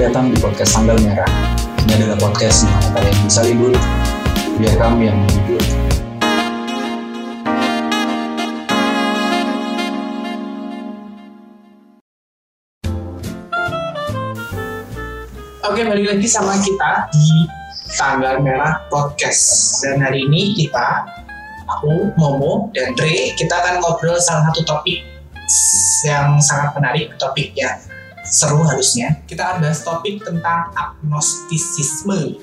[0.00, 1.28] datang di podcast Tanggal Merah.
[1.84, 3.76] Ini adalah podcast mana kalian bisa libur,
[4.56, 5.60] biar kami yang menghibur.
[15.68, 17.44] Oke, balik lagi sama kita di
[18.00, 19.84] Tanggal Merah Podcast.
[19.84, 21.04] Dan hari ini kita,
[21.68, 25.04] aku, Momo, dan Dre, kita akan ngobrol salah satu topik
[26.08, 27.76] yang sangat menarik, topik yang
[28.30, 29.18] seru harusnya.
[29.26, 32.38] Kita bahas topik tentang agnostisisme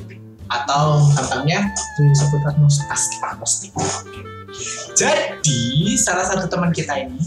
[0.47, 2.87] atau gampangnya disebut agnostik.
[3.23, 3.71] agnostik.
[4.95, 7.19] Jadi, salah satu teman kita ini,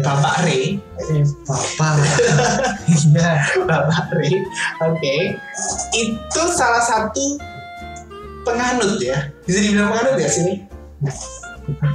[0.00, 0.80] Bapak Ray,
[1.12, 2.00] Eh, bapak.
[2.88, 3.32] Iya.
[3.68, 4.40] Bapak Ray,
[4.88, 5.16] oke,
[5.92, 7.36] itu salah satu
[8.48, 10.54] penganut ya, bisa dibilang penganut ya sini?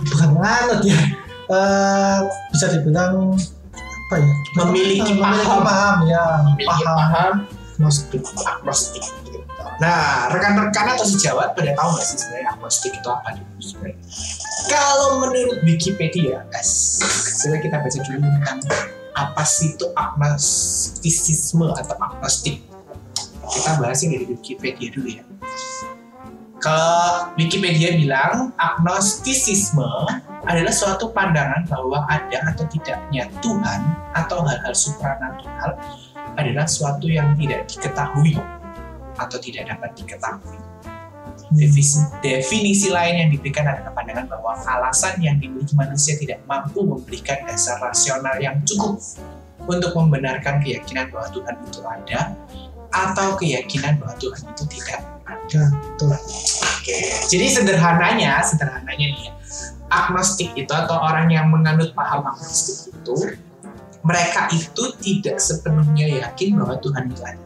[0.10, 1.02] Bukan anut ya.
[1.50, 2.20] Eh,
[2.54, 3.34] bisa dibilang
[4.09, 4.34] apa ya?
[4.66, 5.62] Memiliki Memiliki paham.
[5.62, 6.26] paham ya.
[6.50, 6.98] Memiliki Paham.
[6.98, 7.34] paham
[7.78, 8.22] Agnostik.
[8.42, 9.06] agnostik.
[9.23, 9.39] gitu.
[9.80, 13.28] Nah, rekan-rekan atau sejawat pada tahu nggak sih sebenarnya agnostik itu apa
[13.61, 13.97] sebenarnya?
[14.67, 17.00] Kalau menurut Wikipedia, guys,
[17.39, 18.59] coba kita baca dulu tentang
[19.16, 22.66] apa sih itu agnostisisme atau agnostik.
[23.45, 25.23] Kita bahasnya dari Wikipedia dulu ya.
[26.59, 29.88] Kalau Wikipedia bilang agnostisisme
[30.50, 33.80] adalah suatu pandangan bahwa ada atau tidaknya Tuhan
[34.17, 35.78] atau hal-hal supranatural
[36.33, 38.33] adalah suatu yang tidak diketahui
[39.22, 40.58] atau tidak dapat diketahui.
[41.50, 47.45] Definisi, definisi lain yang diberikan adalah pandangan bahwa alasan yang dimiliki manusia tidak mampu memberikan
[47.45, 48.97] dasar rasional yang cukup
[49.69, 52.19] untuk membenarkan keyakinan bahwa Tuhan itu ada
[52.89, 55.02] atau keyakinan bahwa Tuhan itu tidak
[55.50, 56.13] Ya, betul.
[56.78, 59.34] Oke, jadi sederhananya, sederhananya nih ya,
[59.90, 63.16] agnostik itu atau orang yang menganut paham agnostik itu,
[64.06, 67.46] mereka itu tidak sepenuhnya yakin bahwa Tuhan itu ada.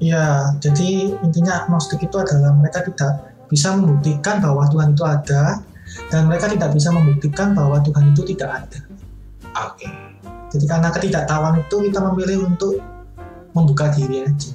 [0.00, 5.60] Ya, jadi intinya agnostik itu adalah mereka tidak bisa membuktikan bahwa Tuhan itu ada
[6.08, 8.80] dan mereka tidak bisa membuktikan bahwa Tuhan itu tidak ada.
[9.66, 9.90] Oke,
[10.50, 12.78] Jadi karena ketidaktahuan itu kita memilih untuk
[13.54, 14.50] membuka diri aja.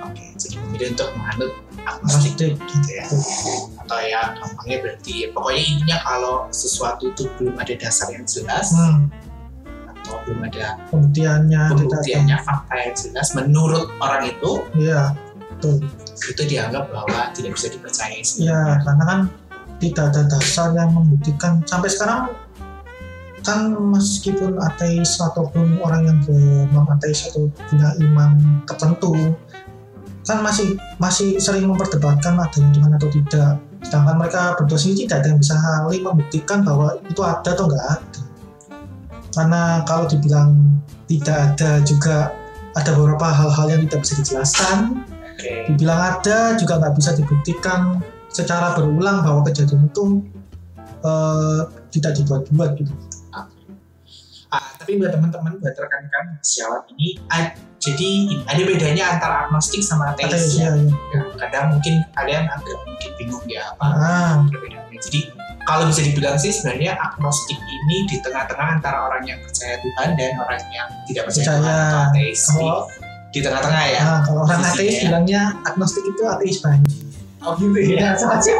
[0.00, 0.24] oke.
[0.40, 1.52] Jadi memilih untuk menganut
[1.84, 2.52] agnostik Agnostik.
[2.58, 3.04] gitu ya.
[3.82, 8.70] Atau ya gampangnya berarti ya, pokoknya intinya kalau sesuatu itu belum ada dasar yang jelas
[8.72, 9.10] Hmm,
[9.90, 15.14] atau belum ada pembuktiannya pembuktiannya fakta yang jelas menurut orang itu Iya,
[15.50, 15.82] betul.
[16.22, 19.20] itu dianggap bahwa tidak bisa dipercaya Ya, karena kan
[19.82, 22.30] tidak ada dasar yang membuktikan sampai sekarang
[23.42, 26.18] kan meskipun ateis ataupun orang yang
[26.70, 29.34] non ateis atau punya iman tertentu
[30.22, 33.52] kan masih masih sering memperdebatkan adanya Tuhan atau tidak.
[33.82, 37.86] Sedangkan mereka berdua sendiri tidak ada yang bisa saling membuktikan bahwa itu ada atau enggak
[37.98, 38.20] ada.
[39.32, 40.78] Karena kalau dibilang
[41.10, 42.30] tidak ada juga
[42.72, 44.78] ada beberapa hal-hal yang tidak bisa dijelaskan.
[45.42, 47.98] Dibilang ada juga nggak bisa dibuktikan
[48.30, 50.22] secara berulang bahwa kejadian itu
[51.02, 51.60] eh,
[51.90, 52.92] tidak dibuat-buat gitu.
[54.82, 60.10] Tapi buat teman-teman, buat rekan-rekan sejawat ini, ah, jadi ini, ada bedanya antara agnostik sama
[60.10, 60.70] Ateis ateis ya.
[60.70, 60.90] ya, ya.
[61.14, 64.98] Ya, Kadang mungkin kalian agak mungkin bingung ya apa Ah, perbedaannya.
[64.98, 65.20] Jadi
[65.62, 70.30] kalau bisa dibilang sih sebenarnya agnostik ini di tengah-tengah antara orang yang percaya Tuhan dan
[70.42, 71.58] orang yang tidak percaya Percaya.
[71.62, 72.40] Tuhan atau ateis.
[72.42, 72.78] Di, kalau
[73.32, 74.00] di tengah-tengah ya.
[74.02, 75.02] nah, kalau orang ateis ya.
[75.06, 76.90] bilangnya agnostik itu ateis banget.
[77.42, 78.14] Oh gitu ya.
[78.18, 78.54] semacam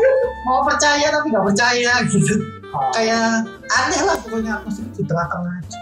[0.46, 2.34] mau percaya tapi nggak percaya gitu.
[2.72, 5.81] Oh, Kayak aneh lah pokoknya agnostik di tengah-tengah.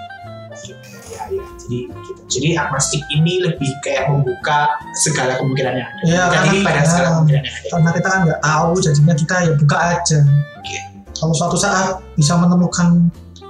[1.71, 1.87] Ya, ya.
[1.87, 2.21] Jadi gitu.
[2.31, 4.59] Jadi agnostik ini lebih kayak membuka
[4.99, 6.03] segala kemungkinan yang ada.
[6.05, 7.69] Ya, diri pada segala kemungkinan yang ada.
[7.71, 10.19] Karena kita kan nggak tahu jadinya kita ya buka aja.
[10.59, 10.79] Oke.
[11.15, 11.87] Kalau suatu saat
[12.17, 12.89] bisa menemukan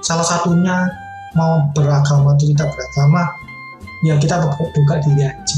[0.01, 0.91] salah satunya
[1.33, 3.23] mau beragama atau tidak beragama,
[4.03, 5.57] ya kita buka, diri aja.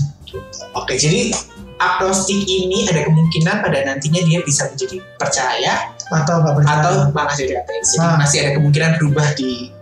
[0.77, 1.33] Oke, jadi
[1.81, 6.77] agnostik ini ada kemungkinan pada nantinya dia bisa menjadi percaya Atau nggak percaya.
[6.79, 7.97] atau malah jadi ateis.
[7.97, 8.17] Jadi Nah.
[8.21, 9.73] masih ada kemungkinan berubah di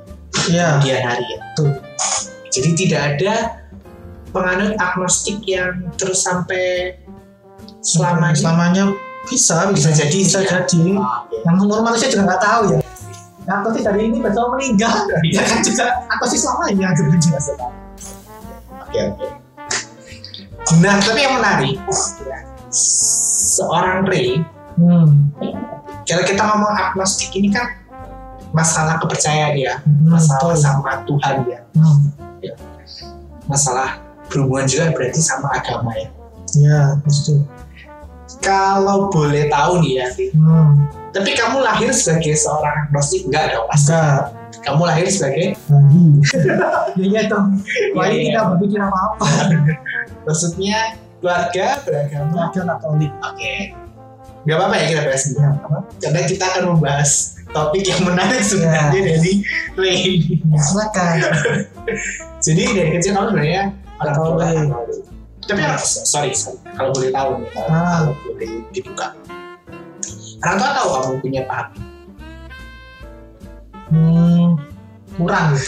[0.47, 0.79] Iya.
[0.79, 1.37] kemudian hari ya.
[1.51, 1.69] Betul.
[2.51, 3.33] Jadi tidak ada
[4.31, 6.95] penganut agnostik yang terus sampai
[7.83, 8.35] selamanya.
[8.37, 8.83] selamanya
[9.27, 10.61] bisa Bisa jadi bisa sih, ya.
[10.65, 11.37] jadi oke.
[11.45, 12.79] yang umur manusia juga nggak tahu ya
[13.49, 14.95] yang pasti dari ini besok meninggal
[15.35, 17.45] ya kan juga apa sih selamanya gitu jelas
[18.91, 19.27] Oke, oke.
[20.83, 21.79] Nah, tapi yang menarik,
[22.75, 24.43] seorang Ray,
[24.75, 25.31] hmm.
[26.03, 27.71] kalau kita ngomong agnostik ini kan
[28.51, 30.63] masalah kepercayaan ya, masalah betul.
[30.63, 31.99] sama Tuhan ya, hmm.
[33.47, 33.99] masalah
[34.31, 36.07] berhubungan juga berarti sama agama ya.
[36.55, 37.39] ya pasti
[38.41, 40.69] Kalau boleh tahu nih ya, hmm.
[41.13, 43.91] tapi kamu lahir sebagai seorang agnostik enggak dong pasti?
[43.93, 46.03] enggak kamu lahir sebagai Lagi.
[46.99, 47.47] ya iya dong.
[47.97, 48.21] Iya.
[48.29, 49.25] tidak berpikir apa-apa.
[50.25, 50.77] maksudnya
[51.21, 53.11] keluarga beragama Lagi Katolik.
[53.21, 53.53] oke
[54.41, 55.51] nggak apa-apa ya kita bahas ini Ya,
[56.01, 57.11] karena kita akan membahas
[57.51, 59.33] topik yang menarik sebenarnya dari
[59.77, 60.01] Ray.
[60.57, 61.17] Silakan.
[62.41, 63.63] jadi dari kecil kamu sebenarnya
[64.01, 64.45] orang tua
[65.41, 66.57] tapi sorry, sorry.
[66.77, 67.85] Kalau boleh tahu nih kalau, Ah.
[68.07, 69.07] kalau boleh dibuka.
[70.41, 71.67] Orang tua tahu kamu punya paham?
[73.91, 74.47] Hmm,
[75.19, 75.49] kurang.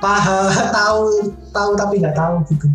[0.00, 2.66] Paham, tahu, tahu tapi nggak tahu gitu.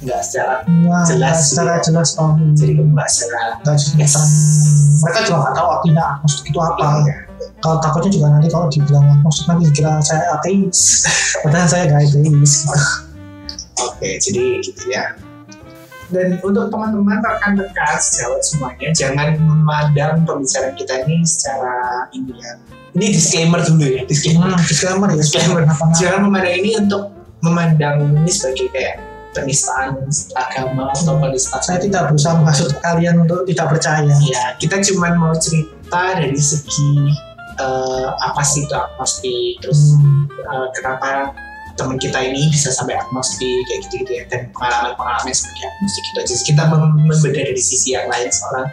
[0.00, 1.84] Nggak secara Nah, Jelas, secara iya.
[1.84, 2.32] jelas tahu.
[2.56, 4.14] jadi kamu nggak secara nggak jelas.
[5.00, 6.86] Mereka juga nggak tahu artinya agnostik itu apa.
[7.60, 10.80] Kalau takutnya juga nanti kalau dibilang agnostik nanti dikira saya ateis.
[11.44, 12.52] Padahal saya nggak ateis.
[13.80, 15.04] Oke, jadi gitu ya.
[16.10, 22.52] Dan untuk teman-teman rekan-rekan sejawat semuanya, jangan memandang pembicaraan kita ini secara ini ya.
[22.90, 24.50] Ini disclaimer dulu ya, disclaimer.
[24.50, 25.22] Hmm, disclaimer ya.
[25.22, 25.62] Disclaimer.
[25.70, 27.02] Apa Jangan memandang ini untuk
[27.40, 28.96] memandang ini sebagai kayak
[29.32, 29.96] penistaan
[30.34, 31.62] agama atau penistaan.
[31.62, 34.10] Saya tidak berusaha menghasut kalian untuk tidak percaya.
[34.26, 37.14] Ya, kita cuma mau cerita dari segi
[37.58, 41.34] eh, apa sih itu agnostik, terus Hmm, uh, kenapa
[41.80, 46.18] teman kita ini bisa sampai agnostik kayak gitu gitu ya dan pengalaman-pengalaman sebagai agnostik itu
[46.20, 48.68] aja kita mem- membedah dari sisi yang lain seorang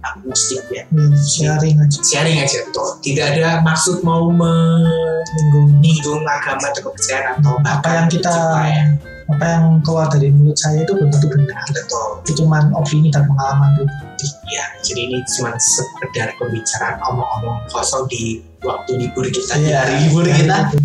[0.00, 1.98] agnostik ya hmm, sharing aja.
[2.00, 8.32] sharing aja tuh tidak ada maksud mau menyinggung agama atau kepercayaan atau apa yang kita
[8.64, 8.84] ya
[9.28, 11.60] apa yang keluar dari mulut saya itu belum tentu benar.
[11.68, 14.26] betul Itu cuma opini dan pengalaman pribadi.
[14.48, 19.84] ya jadi ini cuma sekedar pembicaraan omong-omong kosong di waktu libur kita di Iya.
[19.84, 20.80] hari libur kita Untuk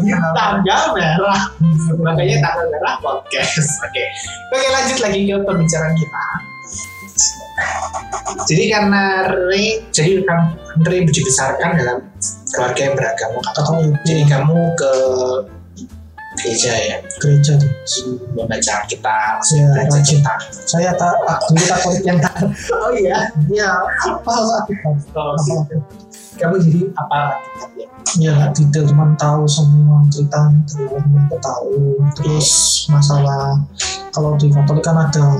[0.00, 0.32] di pengalaman.
[0.34, 1.40] tanggal merah
[2.00, 4.04] makanya tanggal merah podcast oke
[4.50, 6.22] oke lanjut lagi ke pembicaraan kita
[8.48, 9.02] jadi karena
[9.46, 10.40] Ray jadi kan
[10.82, 11.98] Ray dibesarkan dalam
[12.50, 13.92] keluarga yang beragama Katolik Katolik.
[14.02, 14.92] jadi kamu ke
[16.34, 17.70] gereja ya gereja tuh.
[18.34, 20.18] membaca Alkitab Ya, belajar rajin.
[20.18, 21.14] kitab Saya tak
[21.46, 22.34] dulu Katolik yang tak.
[22.74, 23.70] oh iya Ya,
[24.02, 24.72] apa aku
[25.14, 25.42] oh, Apa?
[25.46, 25.76] gitu.
[26.34, 31.72] kamu jadi apa kitabnya ya nggak detail cuman tahu semua cerita terus aku tahu
[32.18, 32.50] terus
[32.90, 33.58] masalah
[34.10, 35.38] kalau di Katolik kan ada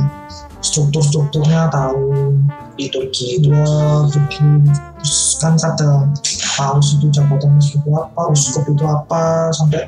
[0.63, 2.35] struktur-strukturnya tahu
[2.75, 3.67] liturgi itu ya
[4.11, 6.07] begini terus kan ada
[6.55, 9.87] paus itu jabatannya seperti apa uskup itu apa sampai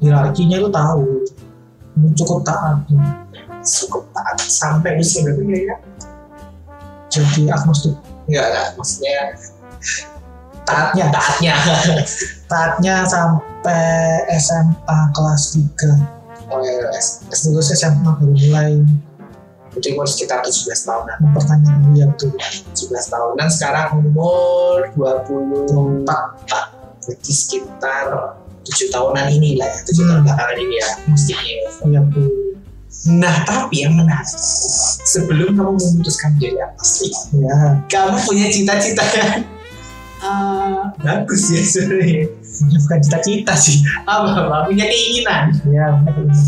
[0.00, 1.04] hierarkinya itu tahu.
[2.16, 2.84] Cukup taat.
[3.64, 5.76] Cukup taat sampai usia berapa ya.
[7.06, 7.96] Jadi agnostik
[8.26, 9.16] enggak enggak maksudnya
[10.66, 11.54] taatnya taatnya.
[12.50, 16.74] Taatnya sampai SMA kelas 3 oh ya
[17.50, 18.78] lulus SMA baru mulai.
[19.76, 21.16] Jadi umur sekitar 17 tahunan.
[21.20, 22.32] Mempertanyakan dia tuh.
[22.72, 26.06] 17 tahunan sekarang umur 24
[27.06, 30.24] Berarti sekitar 7 tahunan ini lah ya 7 tahun Hmm.
[30.26, 32.02] belakangan ini ya Mestinya ya
[33.06, 34.34] Nah tapi yang menarik
[35.06, 39.30] Sebelum kamu memutuskan jadi agnostik ya Kamu punya cita-cita yang
[40.26, 42.24] eh, Bagus ya sebenarnya.
[42.56, 43.84] Bukan cita-cita sih.
[44.08, 44.56] Apa, apa?
[44.72, 45.52] Punya keinginan?
[45.68, 45.92] Ya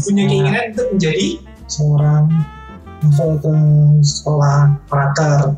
[0.02, 1.36] punya keinginan untuk menjadi
[1.68, 2.24] seorang
[2.98, 3.54] masuk ke
[4.02, 5.54] sekolah frater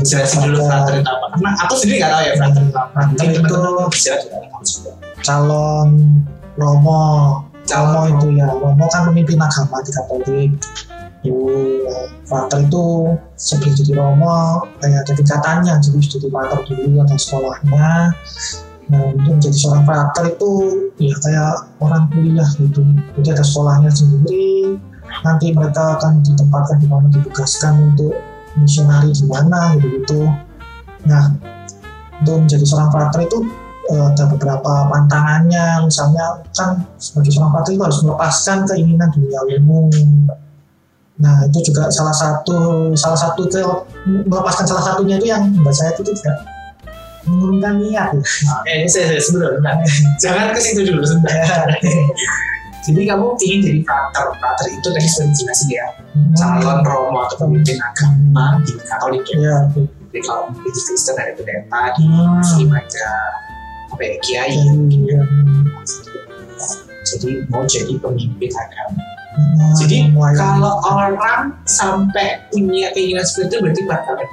[0.00, 3.26] jelasin dulu frater itu apa karena aku sendiri nggak tahu ya frater itu apa Frater
[3.28, 5.88] itu- calon
[6.54, 7.04] romo.
[7.66, 8.46] Calon romo itu ya.
[8.46, 10.50] Romo kan pemimpin agama di katolik.
[12.26, 12.84] Frater itu
[13.34, 15.74] sebelum jadi romo kayak ada tingkatannya.
[15.82, 18.14] Jadi jadi frater dulu ada sekolahnya.
[18.86, 20.50] Nah untuk menjadi seorang frater itu
[21.02, 22.86] ya kayak orang kuliah gitu.
[23.18, 24.78] Jadi ada sekolahnya sendiri
[25.24, 28.12] nanti mereka akan ditempatkan di mana ditugaskan untuk
[28.56, 30.22] misionari di mana gitu gitu
[31.06, 31.30] nah
[32.24, 33.38] untuk menjadi seorang frater itu
[33.92, 39.92] eh, ada beberapa pantangannya misalnya kan sebagai seorang frater itu harus melepaskan keinginan duniawimu
[41.16, 43.64] nah itu juga salah satu salah satu ke
[44.04, 46.44] melepaskan salah satunya itu yang membuat saya itu tidak
[47.24, 48.22] mengurungkan niat ya.
[48.68, 49.74] eh ini saya, saya sebentar bentar.
[50.20, 51.66] jangan ke situ dulu sebentar
[52.86, 55.86] jadi kamu ingin jadi frater frater itu tadi sudah dijelasin ya.
[56.38, 59.36] Calon romo atau pemimpin agama di katolik ya.
[59.36, 59.82] Ya oke.
[60.08, 62.38] jadi kalau di Kristen ada pendeta di Hmm.
[62.38, 63.06] Muslim aja
[63.90, 64.54] apa ya kiai.
[64.54, 65.20] Jadi, ya,
[67.06, 69.02] jadi mau jadi pemimpin agama.
[69.36, 74.26] Nah, Jadi kalau orang sampai punya keinginan seperti itu berarti bakal ada.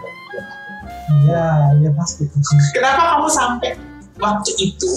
[1.28, 1.44] ya
[1.80, 2.24] ya pasti.
[2.72, 3.72] Kenapa kamu sampai
[4.16, 4.92] waktu itu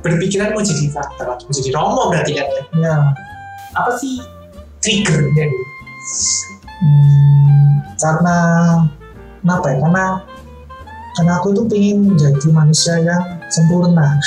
[0.00, 2.62] berpikiran mau jadi faktor atau mau jadi romo berarti kan ya?
[2.78, 2.96] ya
[3.76, 4.22] Apa sih
[4.80, 5.66] triggernya gitu?
[6.78, 8.36] Hmm, karena
[9.42, 9.76] kenapa ya?
[9.82, 10.04] Karena
[11.18, 14.22] karena aku tuh pengen menjadi manusia yang sempurna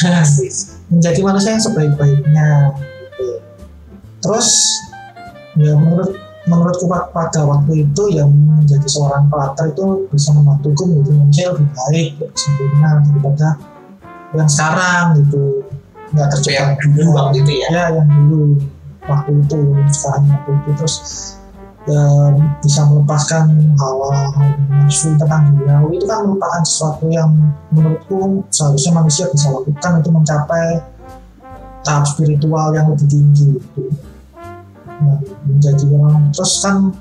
[0.92, 2.76] menjadi manusia yang sebaik-baiknya
[3.16, 3.40] gitu.
[4.20, 4.52] terus
[5.56, 6.12] ya menurut
[6.52, 11.70] menurutku pa- pada waktu itu yang menjadi seorang pelatar itu bisa membantuku menjadi manusia lebih
[11.72, 13.48] baik lebih sempurna daripada
[14.36, 15.64] yang sekarang gitu.
[16.12, 17.68] Nggak Itu terjebak yang dulu waktu itu ya?
[17.72, 18.42] Ya yang dulu.
[19.08, 19.60] Waktu itu
[19.92, 20.70] sekarang waktu itu.
[20.80, 20.96] Terus
[21.88, 22.04] ya,
[22.62, 23.46] bisa melepaskan
[23.80, 24.14] hawa
[24.70, 27.32] nafsu tentang duniawi itu kan merupakan sesuatu yang
[27.72, 30.84] menurutku seharusnya manusia bisa lakukan untuk mencapai
[31.82, 33.84] tahap spiritual yang lebih tinggi gitu.
[35.02, 35.18] Nah,
[35.50, 36.94] menjadi orang terus kan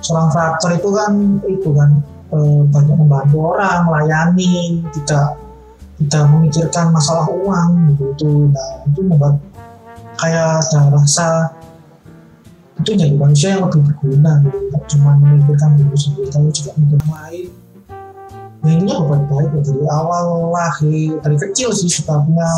[0.00, 1.12] seorang frater itu kan
[1.44, 1.90] itu kan
[2.32, 5.36] eh, banyak membantu orang melayani tidak
[6.00, 8.04] tidak memikirkan masalah uang gitu.
[8.16, 9.36] Itu nah itu membuat
[10.16, 11.28] kayak ada rasa
[12.80, 14.58] itu jadi manusia yang lebih berguna gitu.
[14.72, 17.48] Nggak cuma memikirkan diri sendiri tapi juga mikir lain
[18.60, 19.60] ya intinya berbuat baik ya.
[19.72, 22.48] dari awal lahir dari kecil sih sudah punya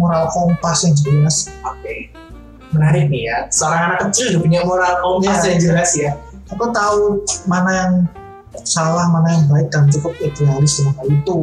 [0.00, 1.52] moral kompas yang jelas.
[1.64, 2.08] Oke.
[2.72, 3.36] Menarik nih ya.
[3.52, 5.48] Seorang anak kecil udah punya moral kompas Iya.
[5.52, 6.10] yang jelas ya.
[6.52, 7.92] Aku tahu mana yang
[8.64, 11.38] salah mana yang baik dan cukup idealis dengan hal itu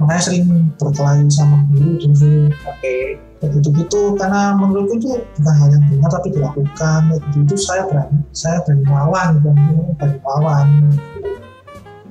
[0.00, 2.96] makanya sering berkelahi sama guru dulu oke
[3.40, 5.08] kayak gitu gitu karena menurutku itu
[5.40, 7.00] bukan hal yang benar tapi dilakukan.
[7.08, 9.54] Kayak gitu itu saya berani saya berani melawan dan
[9.96, 10.68] berani melawan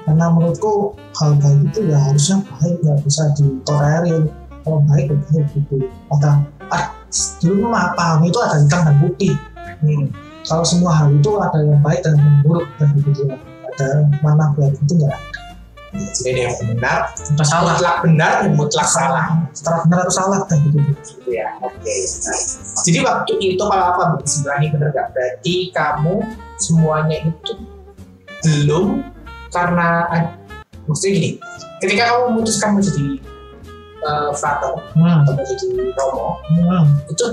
[0.10, 0.74] karena menurutku
[1.22, 4.24] hal baik itu ya harusnya baik nggak bisa ditolerir
[4.66, 5.76] kalau baik ya baik gitu.
[6.14, 6.30] Ada
[6.74, 6.86] ah,
[7.42, 9.36] dulu mah paham itu ada hitam dan putih.
[9.80, 10.12] Hmm.
[10.44, 13.32] kalau semua hal itu ada yang baik dan yang buruk dan begitu
[13.80, 15.39] ada mana baik itu nggak ada.
[15.90, 17.00] Jadi ada yang benar.
[17.18, 17.74] Ada salah.
[17.74, 19.26] Mutlak benar dan mutlak salah.
[19.58, 21.12] Setelah benar atau salah begitu gitu.
[21.34, 21.82] Ya oke.
[21.82, 22.40] Nah,
[22.86, 26.16] jadi waktu itu kalau apa sebenarnya benar gak berarti kamu
[26.62, 27.54] semuanya itu
[28.46, 29.04] belum
[29.50, 30.08] karena
[30.86, 31.30] maksudnya gini
[31.84, 33.06] ketika kamu memutuskan menjadi
[34.06, 35.24] uh, frater hmm.
[35.26, 35.68] atau menjadi
[35.98, 36.86] romo Hmm.
[37.08, 37.26] itu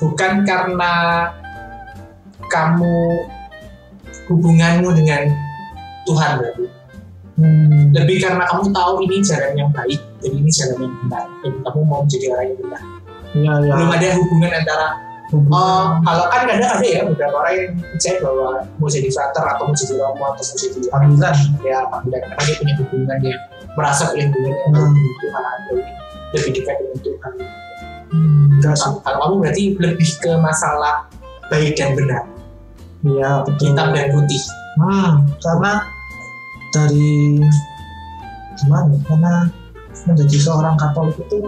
[0.00, 0.92] bukan karena
[2.46, 2.96] kamu
[4.30, 5.28] hubunganmu dengan
[6.06, 6.64] Tuhan berarti
[7.34, 7.90] Hmm.
[7.90, 11.80] lebih karena kamu tahu ini jalan yang baik dan ini jalan yang benar dan kamu
[11.82, 12.82] mau menjadi orang yang benar
[13.34, 13.72] Iya, iya.
[13.74, 14.88] belum ada hubungan antara
[15.24, 15.50] Hubungan.
[15.50, 18.48] Oh, kalau kan kadang ada ya beberapa orang yang percaya bahwa
[18.78, 22.54] mau jadi frater atau mau jadi romo atau mau jadi panggilan ya panggilan karena dia
[22.54, 23.40] punya hubungan yang
[23.74, 24.84] merasa punya hubungan yang Hmm.
[24.94, 25.86] lebih Tuhan lebih,
[26.30, 27.32] lebih dekat dengan Tuhan.
[28.06, 30.94] Hmm, Kalau kalau kamu berarti lebih ke masalah
[31.50, 32.22] baik dan benar,
[33.02, 34.42] iya betul hitam dan putih.
[34.78, 35.10] hmm,
[35.40, 35.72] karena
[36.74, 37.38] dari
[38.58, 39.34] gimana ya, karena
[40.10, 41.38] menjadi seorang Katolik itu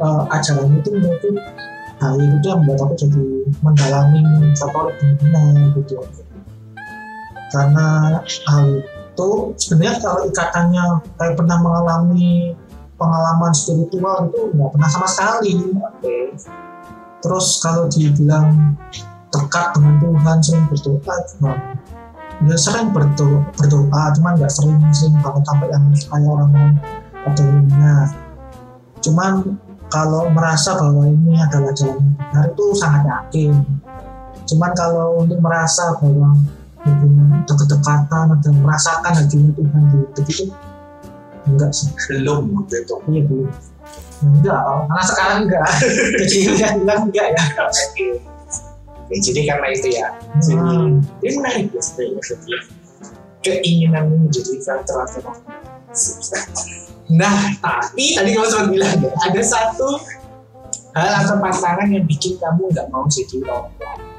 [0.00, 1.30] eh, ajaran itu menurutku
[1.96, 3.24] hal itu yang membuat aku jadi
[3.60, 4.20] mendalami
[4.56, 6.00] Katolik benar gitu.
[7.52, 7.86] Karena
[8.24, 9.30] hal itu
[9.60, 10.84] sebenarnya kalau ikatannya
[11.16, 12.56] kayak pernah mengalami
[12.96, 15.52] pengalaman spiritual itu nggak pernah sama sekali.
[17.20, 18.76] Terus kalau dibilang
[19.32, 21.52] dekat dengan Tuhan sering berdoa juga
[22.44, 26.72] ya sering berdoa, berdoa cuman nggak sering sering banget sampai yang kayak orang-orang
[27.24, 27.96] pada umumnya
[29.00, 29.32] cuman
[29.86, 33.54] kalau merasa bahwa ini adalah jalan benar itu sangat yakin.
[34.46, 36.34] Cuman kalau untuk merasa bahwa
[36.86, 40.44] hubungan dekat-dekatan dan merasakan hadirat Tuhan di hidup itu
[41.46, 41.90] enggak sih.
[42.10, 42.94] Belum waktu itu.
[43.10, 43.46] iya belum.
[43.46, 45.68] Ya, enggak karena sekarang enggak.
[46.20, 47.42] Jadi udah bilang enggak ya
[49.06, 50.08] Oke, jadi karena itu ya.
[50.42, 50.98] Jadi, Hmm.
[51.22, 52.22] ini menarik ya sebenarnya.
[52.26, 52.54] Jadi,
[53.46, 55.54] Keinginan menjadi atau romo.
[57.06, 60.02] Nah, tapi tadi kamu sempat bilang ya, ada satu
[60.98, 63.70] hal atau pasangan yang bikin kamu nggak mau jadi romo.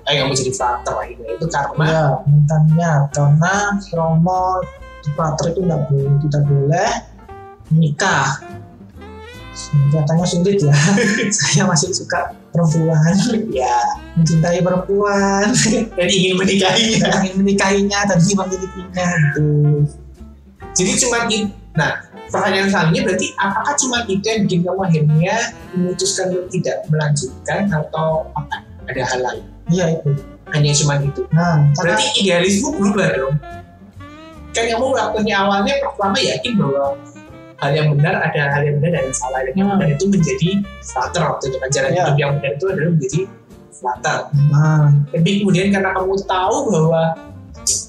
[0.07, 3.55] Eh, nggak mau jadi frater akhirnya itu karena Ya, mintannya karena
[3.91, 4.63] Romo
[5.03, 6.91] di Pater itu nggak boleh, tidak boleh
[7.75, 8.39] nikah.
[9.89, 10.73] Katanya sulit ya.
[11.41, 13.13] Saya masih suka perempuan,
[13.49, 13.77] ya
[14.13, 15.49] mencintai perempuan,
[15.97, 17.01] dan ingin menikahi.
[17.01, 19.45] ingin menikahinya dan ingin memilikinya gitu.
[20.77, 21.49] Jadi cuma itu.
[21.77, 21.93] Nah,
[22.29, 25.35] pertanyaan selanjutnya berarti apakah cuma itu yang bikin kamu akhirnya
[25.73, 28.65] memutuskan untuk tidak melanjutkan atau apa?
[28.87, 29.43] Ada hal lain?
[29.67, 30.09] Iya itu.
[30.53, 31.21] Hanya cuma itu.
[31.35, 33.35] Nah, Berarti idealismu berubah dong.
[34.55, 36.97] Kan kamu waktunya awalnya pertama yakin bahwa
[37.57, 39.77] hal yang benar ada hal yang benar dan yang salah dan yang Hmm.
[39.77, 40.49] benar itu menjadi
[40.83, 41.97] flatter waktu itu kan jalan Iya.
[42.01, 43.19] hidup yang benar itu adalah menjadi
[43.73, 44.19] flatter.
[44.49, 47.01] nah, Tapi kemudian karena kamu tahu bahwa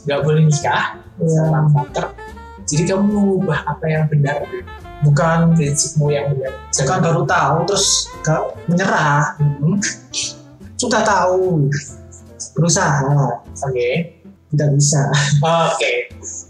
[0.04, 0.84] nggak boleh nikah
[1.16, 2.04] ya, sama flatter,
[2.64, 4.36] jadi kamu mengubah apa yang benar
[5.00, 6.52] bukan prinsipmu yang benar.
[6.72, 7.86] bukan baru tahu terus
[8.20, 9.36] gak menyerah.
[9.38, 9.78] Hmm,
[10.74, 11.66] Sudah tahu
[12.54, 13.02] berusaha
[13.66, 14.14] Oke.
[14.48, 15.02] tidak bisa.
[15.42, 15.92] Oke.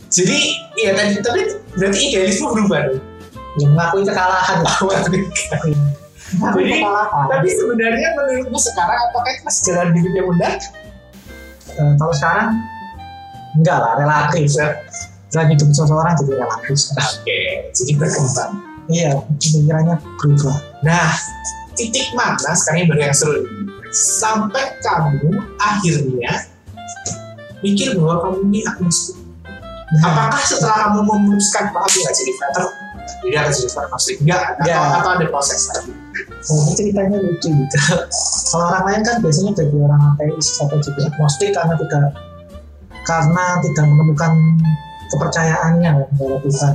[0.09, 0.37] Jadi
[0.77, 1.41] iya tadi tapi
[1.73, 3.01] berarti idealisme berubah dong.
[3.59, 5.19] Yang mengakui kekalahan lah Jadi
[6.39, 10.51] Mengakui kekalahan tapi sebenarnya menurutmu sekarang apakah itu masih jalan di dunia bunda?
[11.79, 12.49] Eh, kalau sekarang
[13.57, 14.51] enggak lah relatif
[15.29, 17.41] dan hidup seseorang jadi relatif Oke,
[17.77, 18.53] jadi berkembang.
[18.89, 21.11] iya pikirannya berubah Nah,
[21.75, 23.43] titik mana sekarang yang baru yang seru.
[23.89, 26.33] Sampai kamu akhirnya
[27.65, 29.17] mikir bahwa kamu ini agnostik.
[29.99, 32.65] nah, Apakah setelah kamu memutuskan aku nggak jadi fighter,
[33.25, 34.17] jadi akan fighter agnostik?
[34.23, 34.99] Enggak, atau, Enggak.
[35.01, 35.93] atau ada proses lagi?
[36.51, 37.77] oh, ceritanya lucu gitu
[38.51, 42.03] kalau orang lain kan biasanya jadi orang ateis atau jadi agnostik karena tidak
[43.05, 44.33] karena tidak menemukan
[45.09, 46.75] kepercayaannya kepada Tuhan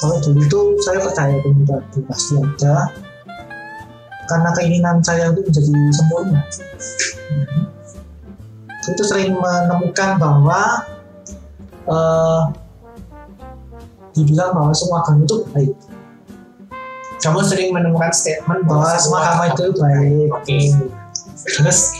[0.00, 2.74] kalau dulu itu saya percaya Tuhan itu pasti ada
[4.30, 6.40] karena keinginan saya itu menjadi sempurna
[8.90, 10.82] itu sering menemukan bahwa
[11.86, 12.42] eh,
[14.22, 15.72] dibilang bahwa semua agama itu baik.
[17.20, 20.28] Kamu sering menemukan statement bahwa semua agama itu baik.
[20.36, 20.58] Oke.
[21.40, 21.96] terus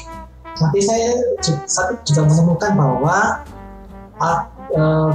[0.61, 3.19] nanti saya ju- satu juga menemukan bahwa
[4.21, 5.13] ah, eh,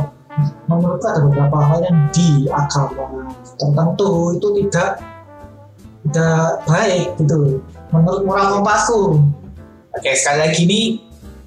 [0.66, 5.00] menurutku ada beberapa hal yang di agama tertentu itu tidak
[6.10, 7.62] tidak baik gitu.
[7.94, 9.22] Menurut moral kompasku
[9.96, 10.82] Oke, sekali lagi ini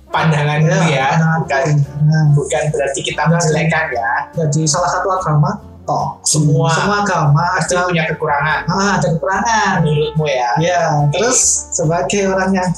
[0.08, 1.64] pandanganmu ya, nah, bukan
[2.08, 4.12] nah, bukan berarti kita menjelekkan ya.
[4.32, 6.68] jadi salah satu agama toh Semua.
[6.68, 10.50] semua agama ada punya kekurangan ah, ada kekurangan menurutmu ya.
[10.60, 12.68] ya terus sebagai orang yang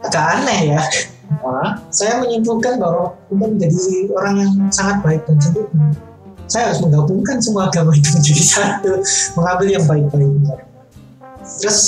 [0.00, 0.82] agak aneh ya
[1.28, 1.76] Hah?
[1.92, 5.92] saya menyimpulkan bahwa untuk menjadi orang yang sangat baik dan sempurna
[6.48, 8.92] saya harus menggabungkan semua agama itu menjadi satu
[9.36, 10.56] mengambil yang baik-baiknya
[11.60, 11.80] terus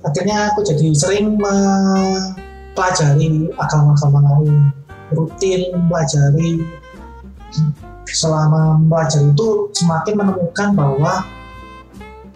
[0.00, 1.36] akhirnya aku jadi sering
[2.76, 4.68] mempelajari agama-agama lain
[5.16, 6.60] rutin mempelajari
[8.04, 11.24] selama mempelajari itu semakin menemukan bahwa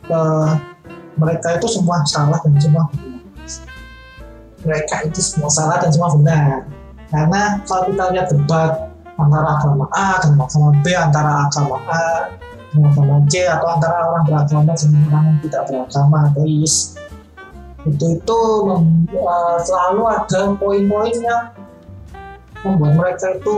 [0.08, 0.50] eh,
[1.20, 3.20] mereka itu semua salah dan semua benar.
[4.64, 6.64] Mereka itu semua salah dan semua benar.
[7.12, 8.72] Karena kalau kita lihat debat
[9.20, 12.32] antara agama A dan agama B antara agama A
[12.72, 16.96] dan agama C atau antara orang beragama dengan orang yang tidak beragama ateis
[17.88, 21.48] itu itu mem- eh, selalu ada poin-poin yang
[22.60, 23.56] membuat mereka itu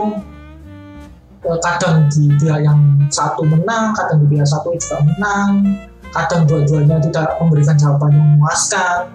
[1.43, 2.79] eh, kadang di pihak yang
[3.11, 5.75] satu menang kadang di pihak satu juga menang
[6.13, 9.09] kadang dua-duanya tidak memberikan jawaban yang memuaskan.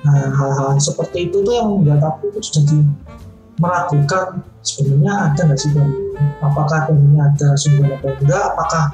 [0.00, 2.84] Nah, hal-hal seperti itu tuh yang membuat aku tuh jadi
[3.60, 5.92] meragukan sebenarnya ada nggak sih dari
[6.40, 8.84] apakah ini ada sumber atau enggak, apakah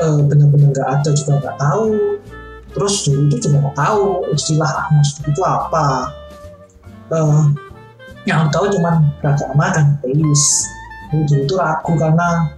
[0.00, 1.88] eh, benar-benar nggak ada juga nggak tahu.
[2.72, 4.02] Terus dulu itu juga nggak tahu
[4.32, 5.86] istilah agnostik itu apa.
[7.08, 7.42] Eh,
[8.28, 10.44] yang tahu cuma beragama dan ateis.
[11.08, 12.52] Dulu itu ragu karena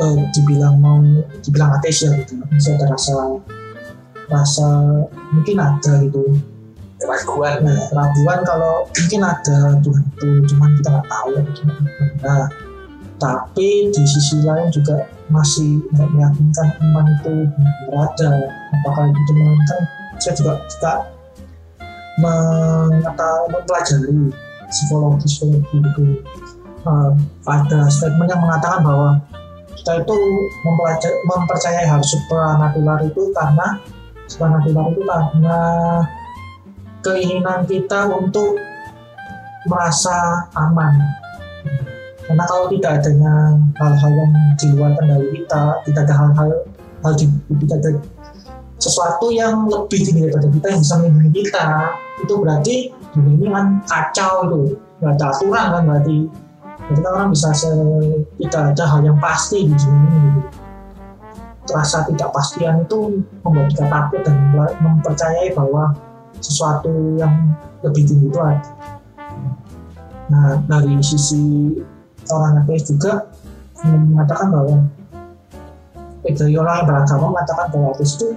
[0.00, 1.00] eh, dibilang mau
[1.44, 3.16] dibilang ateis ya gitu, masih ada rasa
[4.28, 4.68] rasa
[5.32, 6.36] mungkin ada gitu
[6.98, 7.62] Keraguan.
[7.62, 11.90] nah, keraguan kalau mungkin ada Tuhan itu cuman kita nggak tahu gimana
[12.26, 12.46] nah,
[13.18, 17.76] tapi di sisi lain juga masih nggak meyakinkan iman itu benar
[18.08, 18.32] ada
[18.78, 19.80] apakah itu cuma kan
[20.18, 20.94] saya juga suka
[22.18, 24.34] mengata mempelajari
[24.66, 26.06] psikologi psikologi itu.
[26.88, 27.12] Eh,
[27.46, 29.10] ada statement yang mengatakan bahwa
[29.74, 30.16] kita itu
[31.26, 33.78] mempercayai hal supranatural itu karena
[34.30, 35.58] supranatural itu karena
[37.02, 38.58] keinginan kita untuk
[39.66, 40.94] merasa aman.
[42.28, 46.50] Karena kalau tidak adanya hal-hal yang di luar kendali kita, tidak ada hal-hal
[47.00, 47.24] hal di,
[47.64, 47.90] tidak ada
[48.76, 51.66] sesuatu yang lebih tinggi daripada kita yang bisa melindungi kita,
[52.20, 52.76] itu berarti
[53.16, 54.60] dunia ini kan kacau itu,
[55.00, 56.18] nggak ada aturan kan berarti.
[56.88, 57.68] Jadi orang bisa se,
[58.40, 60.28] tidak ada hal yang pasti di dunia ini.
[60.36, 60.50] Gitu.
[61.68, 64.36] Rasa tidak pastian itu membuat kita takut dan
[64.80, 65.92] mempercayai bahwa
[66.40, 68.72] sesuatu yang lebih tinggi itu ada.
[70.28, 71.76] Nah, dari sisi
[72.34, 73.28] orang ateis juga
[73.86, 74.76] mengatakan bahwa
[76.26, 78.28] dari orang yang beragama mengatakan bahwa ateis itu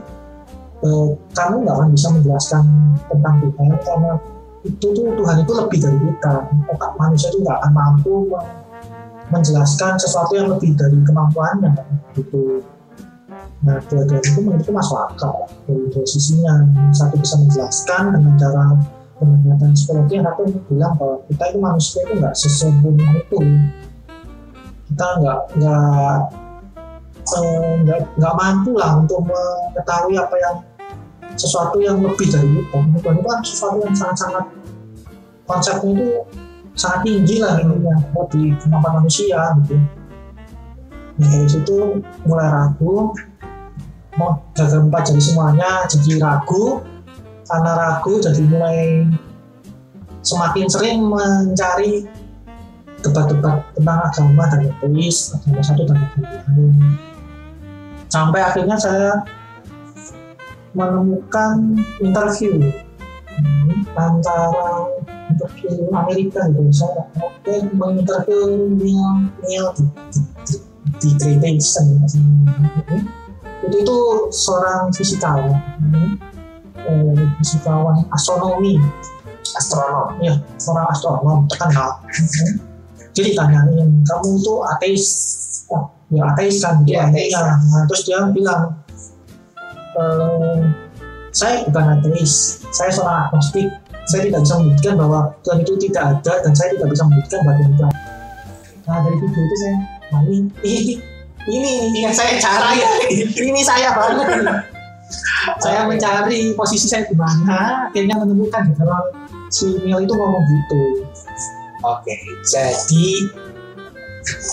[0.85, 2.63] eh, kamu nggak akan bisa menjelaskan
[3.09, 4.13] tentang Tuhan karena
[4.61, 6.35] itu tuh Tuhan itu lebih dari kita.
[6.69, 8.49] Otak manusia itu nggak akan mampu me-
[9.31, 11.73] menjelaskan sesuatu yang lebih dari kemampuannya
[12.13, 12.61] gitu.
[13.61, 16.65] Nah, dua-duanya itu menurutku masuk akal dari dua sisinya.
[16.91, 18.63] Satu bisa menjelaskan dengan cara
[19.21, 23.39] pendekatan psikologi, yang satu bilang bahwa kita itu manusia itu nggak sesempurna itu.
[24.89, 26.17] Kita nggak nggak
[27.85, 30.55] nggak nggak mampu lah untuk mengetahui apa yang
[31.37, 32.65] sesuatu yang lebih dari itu.
[32.73, 34.45] Tuhan itu kan sesuatu yang sangat-sangat
[35.45, 36.07] konsepnya itu
[36.75, 37.95] sangat tinggi lah ininya
[38.31, 39.75] di kemampuan manusia gitu
[41.19, 41.77] nah, dari situ
[42.23, 43.11] mulai ragu
[44.15, 46.79] mau gagal empat jadi semuanya jadi ragu
[47.51, 49.03] karena ragu jadi mulai
[50.23, 52.07] semakin sering mencari
[53.03, 56.73] debat-debat tentang agama dan ateis agama satu dan agama lain.
[58.07, 59.19] Sampai akhirnya saya
[60.71, 62.71] menemukan interview
[63.27, 64.87] hmm, antara
[65.27, 69.83] interview Amerika gitu saya oke menginterview Neil Neil di,
[70.47, 70.55] di,
[71.03, 71.99] di Great Basin
[73.61, 73.97] itu itu
[74.33, 75.53] seorang fisikawan.
[75.79, 76.17] Hmm,
[76.87, 78.77] eh, fisikawan astronomi.
[79.41, 81.97] Astronom ya seorang astronom terkenal
[83.11, 85.05] jadi ditanyain kamu tuh ateis?
[85.67, 87.33] Oh, ya ateis kan dia Iya, ateis.
[87.35, 88.79] nah, terus dia bilang
[89.99, 90.59] "Eh,
[91.35, 93.67] saya bukan ateis saya seorang agnostik.
[94.07, 97.59] Saya tidak bisa membuktikan bahwa Tuhan itu tidak ada dan saya tidak bisa membuktikan bahwa
[97.59, 97.93] Tuhan
[98.81, 99.75] nah dari video itu saya
[100.25, 100.93] ini ini
[101.47, 102.81] ini, ini yang saya cari
[103.39, 104.27] ini saya banget
[105.61, 109.05] saya mencari posisi saya di mana akhirnya menemukan gitu kalau
[109.51, 110.81] si Neil itu ngomong gitu
[111.81, 112.13] Oke,
[112.45, 113.09] jadi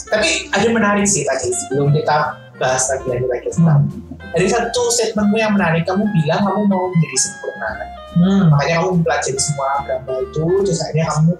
[0.09, 3.49] tapi ada menarik sih tadi sebelum kita bahas lagi lagi lagi.
[3.53, 3.85] hmm.
[4.33, 5.85] Ada satu statementmu yang menarik.
[5.85, 7.71] Kamu bilang kamu mau menjadi sempurna.
[8.16, 8.49] Hmm.
[8.49, 11.33] Makanya kamu mempelajari semua agama itu, terus akhirnya kamu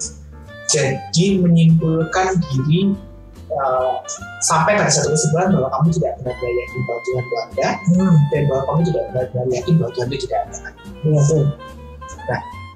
[0.69, 2.93] jadi menyimpulkan diri
[3.53, 4.01] uh,
[4.45, 8.17] sampai pada satu kesimpulan bahwa kamu tidak benar-benar yakin bahwa Tuhan itu ada Hmm.
[8.31, 10.57] dan bahwa kamu tidak benar-benar yakin bahwa Tuhan itu tidak ada.
[11.05, 11.45] Iya, betul.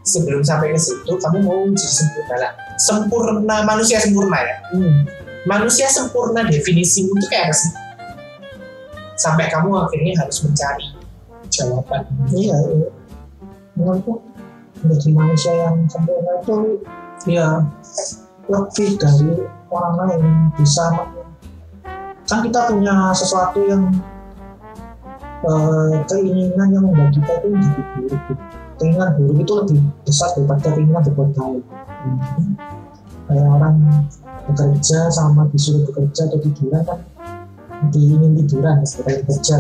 [0.03, 2.35] Sebelum sampai ke situ, kamu mau menjadi sempurna.
[2.43, 4.57] Nah, sempurna manusia sempurna ya.
[4.75, 5.07] Hmm.
[5.43, 7.71] manusia sempurna definisimu itu kayak apa sih?
[9.19, 10.87] Sampai kamu akhirnya harus mencari
[11.51, 12.03] jawaban.
[12.31, 12.89] Iya, iya.
[13.75, 14.23] menurutku
[14.83, 16.57] menjadi manusia yang sempurna itu
[17.31, 17.63] ya
[18.45, 19.31] lebih dari
[19.69, 20.23] orang lain
[20.55, 20.85] bisa
[22.23, 23.91] kan kita punya sesuatu yang
[25.43, 28.33] eh, keinginan yang membuat kita itu menjadi buruk gitu.
[28.77, 31.65] keinginan buruk itu lebih besar daripada keinginan berbuat baik
[32.03, 32.59] Hmm.
[33.31, 33.79] kayak orang
[34.45, 36.99] bekerja sama disuruh bekerja atau tiduran kan
[37.89, 39.57] diingin tiduran daripada bekerja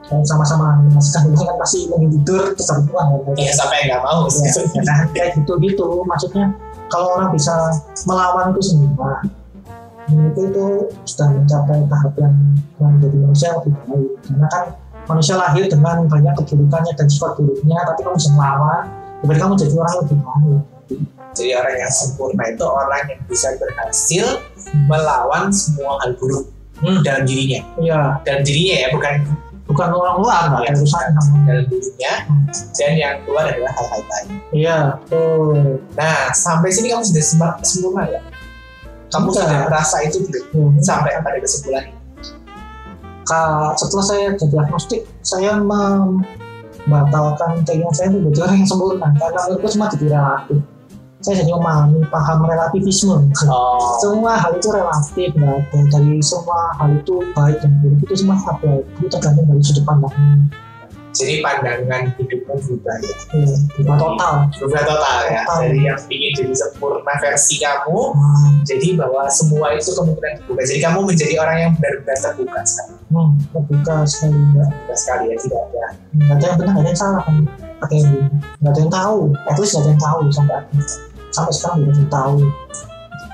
[0.00, 0.90] Kayak sama-sama ini
[1.36, 2.66] kan pasti ingin tidur kan
[3.34, 4.26] Iya sampai nggak mau.
[4.26, 5.06] ya, ya kan?
[5.10, 6.54] kayak gitu gitu maksudnya
[6.90, 7.54] kalau orang bisa
[8.04, 9.22] melawan itu semua
[10.10, 10.64] itu itu
[11.06, 12.34] sudah mencapai tahap yang
[12.82, 14.64] menjadi manusia yang lebih baik karena kan
[15.06, 18.82] manusia lahir dengan banyak keburukannya dan sifat buruknya tapi kamu bisa melawan
[19.22, 20.62] berarti kamu jadi orang lebih baik
[21.30, 24.26] Jadi orang yang sempurna itu orang yang bisa berhasil
[24.90, 26.50] melawan semua hal buruk
[26.80, 27.04] Hmm.
[27.04, 27.60] dalam dirinya.
[27.76, 29.14] iya Dalam dirinya ya, bukan
[29.70, 30.68] bukan orang luar nggak Iya.
[30.68, 31.00] ada urusan
[31.46, 32.14] dalam dirinya.
[32.74, 34.28] Dan yang keluar adalah hal-hal lain.
[34.50, 38.20] iya tuh Nah, sampai sini kamu sudah sem- sempurna ya?
[39.10, 39.46] Kamu Sudah.
[39.46, 40.44] sudah merasa itu belum?
[40.50, 40.74] Hmm.
[40.82, 41.86] Sampai pada kesimpulan
[43.78, 49.86] setelah saya jadi agnostik saya membatalkan keinginan saya jadi orang yang sempurna karena menurutku semua
[49.86, 50.58] jadi relatif
[51.20, 55.60] saya jadi memahami paham relativisme Oh, semua hal itu relatif ada
[55.92, 60.48] dari semua hal itu baik dan buruk itu semua ada itu tergantung dari sudut pandang
[61.10, 63.14] jadi pandangan hidupmu berubah ya?
[63.34, 65.42] ya, berubah total Berubah total ya?
[65.42, 65.58] Total.
[65.66, 70.62] Dari yang ingin jadi sempurna versi kamu, nah, jadi bahwa semua itu kemungkinan terbuka.
[70.70, 72.94] Jadi kamu menjadi orang yang benar-benar terbuka sekali.
[73.10, 75.84] hmm, terbuka sekali nggak Terbuka sekali ya, tidak ada.
[76.14, 77.36] nggak ada yang benar nggak ada yang salah kan
[77.82, 78.08] ada yang
[78.62, 79.18] nggak ada yang tahu
[79.50, 80.56] at least nggak ada yang tahu sampai
[81.30, 82.36] sampai sekarang belum tahu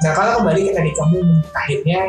[0.05, 1.19] Nah kalau kembali ke tadi kamu
[1.57, 2.01] akhirnya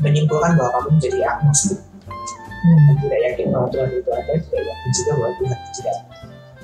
[0.00, 2.78] menyimpulkan bahwa kamu menjadi agnostik hmm.
[2.86, 6.14] dan tidak yakin bahwa Tuhan itu ada, tidak yakin juga bahwa Tuhan itu tidak ada.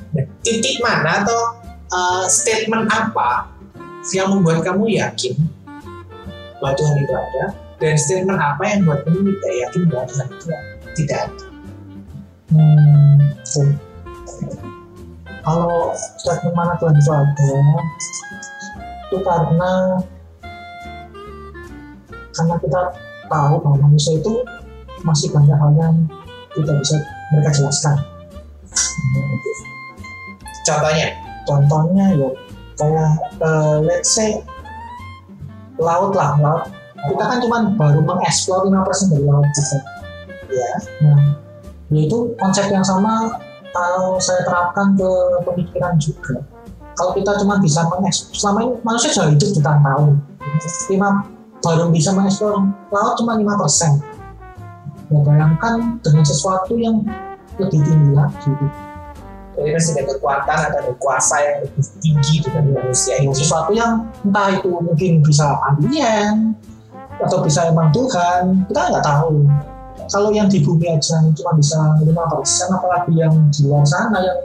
[0.06, 1.40] Nah, titik mana atau
[1.90, 3.50] uh, statement apa
[4.14, 5.34] yang membuat kamu yakin
[6.62, 7.44] bahwa Tuhan itu ada
[7.82, 10.46] dan statement apa yang membuat kamu tidak yakin bahwa Tuhan itu
[10.96, 11.46] tidak ada?
[12.46, 14.75] Hmm, oke.
[15.46, 17.54] Kalau statement mana Tuhan itu ada,
[19.06, 19.72] itu karena
[22.34, 22.80] karena kita
[23.30, 24.42] tahu bahwa manusia itu
[25.06, 25.94] masih banyak hal yang
[26.58, 26.98] tidak bisa
[27.30, 27.96] mereka jelaskan.
[29.14, 29.50] Gitu.
[30.66, 31.08] Contohnya,
[31.46, 32.28] Contohnya ya
[32.76, 34.42] kayak eh, let's say
[35.78, 36.66] laut lah, laut.
[37.06, 39.78] Kita kan cuma baru mengeksplor 5% dari laut kita.
[40.50, 40.74] ya,
[41.06, 41.38] Nah,
[41.94, 43.30] yaitu konsep yang sama
[43.76, 45.10] kalau saya terapkan ke
[45.44, 46.40] pemikiran juga.
[46.96, 50.12] Kalau kita cuma bisa mengeksplor, selama ini manusia sudah hidup jutaan tahun.
[50.88, 51.10] Lima,
[51.60, 52.56] baru bisa mengeksplor
[52.88, 54.00] laut cuma 5 persen.
[55.12, 57.04] Ya, bayangkan dengan sesuatu yang
[57.60, 58.52] lebih tinggi lagi.
[59.56, 63.32] Jadi masih ada kekuatan ada kuasa yang lebih tinggi dibanding manusia ini.
[63.32, 66.52] sesuatu yang entah itu mungkin bisa alien
[67.16, 69.48] atau bisa emang Tuhan kita nggak tahu
[70.06, 74.38] kalau yang di bumi aja cuma bisa lima persen apalagi yang di luar sana yang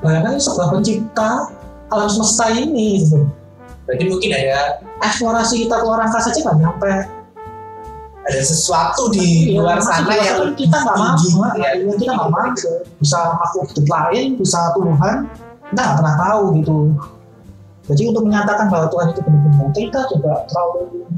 [0.00, 1.30] bayangkan sebuah pencipta
[1.90, 3.26] alam semesta ini gitu.
[3.86, 6.94] Berarti mungkin ada eksplorasi kita ke luar angkasa aja nggak nyampe.
[8.20, 11.26] ada sesuatu di Iya, luar sana yang kita nggak mampu
[11.58, 11.74] Ya.
[11.74, 12.70] ya, kita nggak mampu.
[13.02, 15.16] Bisa makhluk hidup lain bisa Tuhan.
[15.72, 16.78] Kita nggak pernah tahu gitu.
[17.90, 21.10] Jadi untuk menyatakan bahwa Tuhan itu benar-benar kita juga terlalu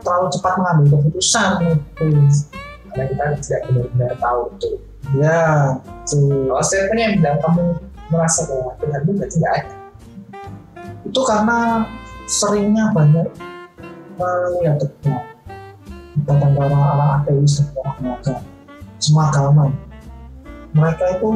[0.00, 2.06] terlalu cepat mengambil keputusan gitu.
[2.90, 4.70] karena kita tidak benar-benar tahu itu.
[5.18, 5.40] ya
[6.06, 7.64] tuh Kalau statement yang bilang kamu
[8.10, 9.74] merasa bahwa Tuhan itu nggak ada.
[11.06, 11.58] itu karena
[12.30, 13.28] seringnya banyak
[14.20, 15.24] melihat debat
[16.14, 18.42] debat antara orang ateis dan orang agama
[19.00, 19.64] semua agama
[20.76, 21.30] mereka itu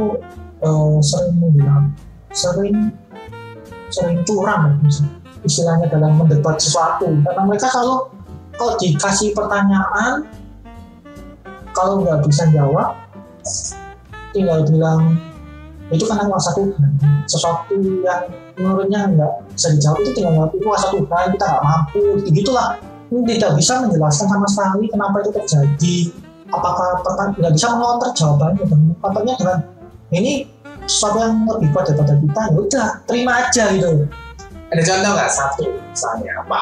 [0.62, 1.84] eh, sering bilang
[2.34, 2.76] sering
[3.90, 4.82] sering curang
[5.44, 8.13] istilahnya dalam mendebat sesuatu karena mereka kalau
[8.58, 10.26] kalau dikasih pertanyaan?
[11.74, 12.94] Kalau nggak bisa jawab
[14.30, 15.18] tinggal bilang
[15.90, 16.90] itu karena kuasa Tuhan.
[17.26, 22.00] Sesuatu yang menurutnya nggak bisa dijawab itu tinggal jawab itu kuasa Tuhan kita nggak mampu.
[22.30, 22.68] Gitulah
[23.10, 25.96] ini tidak bisa menjelaskan sama sekali kenapa itu terjadi.
[26.54, 29.58] Apakah pertanyaan nggak bisa mengonter jawabannya dan contohnya dengan
[30.14, 30.32] ini
[30.84, 33.90] sesuatu yang lebih kuat daripada kita ya udah terima aja gitu.
[34.70, 35.30] Ada contoh nggak?
[35.30, 36.60] Satu misalnya apa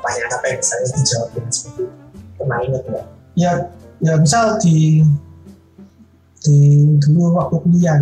[0.00, 1.84] pertanyaan apa yang misalnya dijawab dengan seperti itu?
[2.40, 3.06] Pernah ingat nggak?
[3.38, 3.52] ya
[4.02, 5.04] ya misal di
[6.40, 6.58] di
[7.04, 8.00] dulu waktu kuliah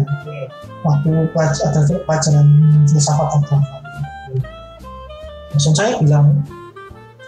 [0.87, 2.47] waktu pelaj- ada pelajaran
[2.87, 3.79] filsafat agama
[5.53, 6.39] langsung saya bilang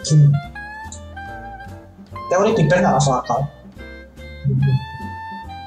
[0.06, 0.30] gini
[2.30, 3.40] teori Big Bang nggak masuk akal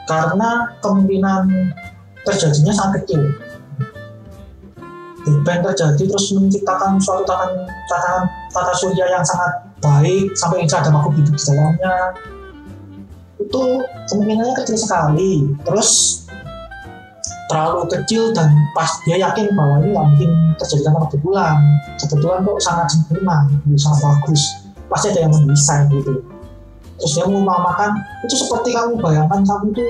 [0.08, 1.44] karena kemungkinan
[2.24, 3.22] terjadinya sangat kecil
[5.28, 10.80] Big Bang terjadi terus menciptakan suatu tatanan tatanan tata surya yang sangat baik sampai bisa
[10.80, 11.96] ada makhluk hidup di dalamnya.
[13.42, 13.62] Itu
[14.14, 15.52] kemungkinannya kecil sekali.
[15.66, 15.90] Terus
[17.50, 21.58] terlalu kecil dan pas dia yakin bahwa ini nggak mungkin terjadi karena kebetulan.
[22.00, 24.42] Kebetulan kok sangat sempurna gitu, sangat bagus.
[24.88, 26.14] Pasti ada yang mendesain gitu.
[27.02, 27.92] Terus dia mengumpamakan
[28.24, 29.86] itu seperti kamu bayangkan kamu itu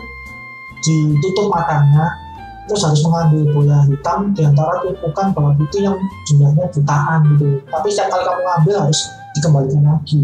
[0.83, 2.22] ditutup matanya
[2.63, 5.97] terus harus mengambil bola hitam di antara tumpukan bawah putih yang
[6.31, 7.59] jumlahnya jutaan gitu.
[7.67, 8.99] Tapi setiap kali kamu ngambil harus
[9.35, 10.21] dikembalikan lagi.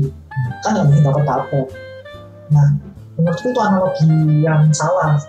[0.64, 1.68] Kan nggak mungkin dapat dapat
[2.50, 2.66] nah
[3.14, 4.10] menurutku itu analogi
[4.42, 5.20] yang salah.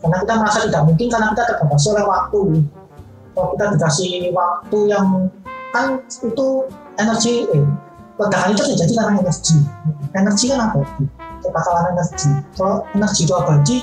[0.00, 2.42] Karena kita merasa tidak mungkin karena kita terbatasi oleh waktu.
[3.36, 5.08] Kalau kita dikasih waktu yang
[5.74, 6.46] kan itu
[6.96, 7.66] energi eh
[8.16, 9.58] ledakan itu terjadi karena energi.
[10.16, 11.04] Energi kan abadi
[11.44, 12.30] kebakaran energi.
[12.56, 13.78] Kalau energi itu abadi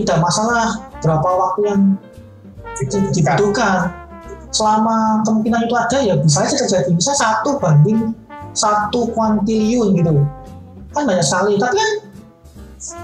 [0.00, 1.80] tidak masalah berapa waktu yang
[2.76, 3.92] di- dibutuhkan
[4.50, 6.90] selama kemungkinan itu ada ya bisa aja terjadi.
[6.94, 8.12] Bisa satu banding
[8.50, 10.12] satu kuantiliun gitu
[10.90, 11.54] kan banyak sekali.
[11.56, 11.90] Tapi kan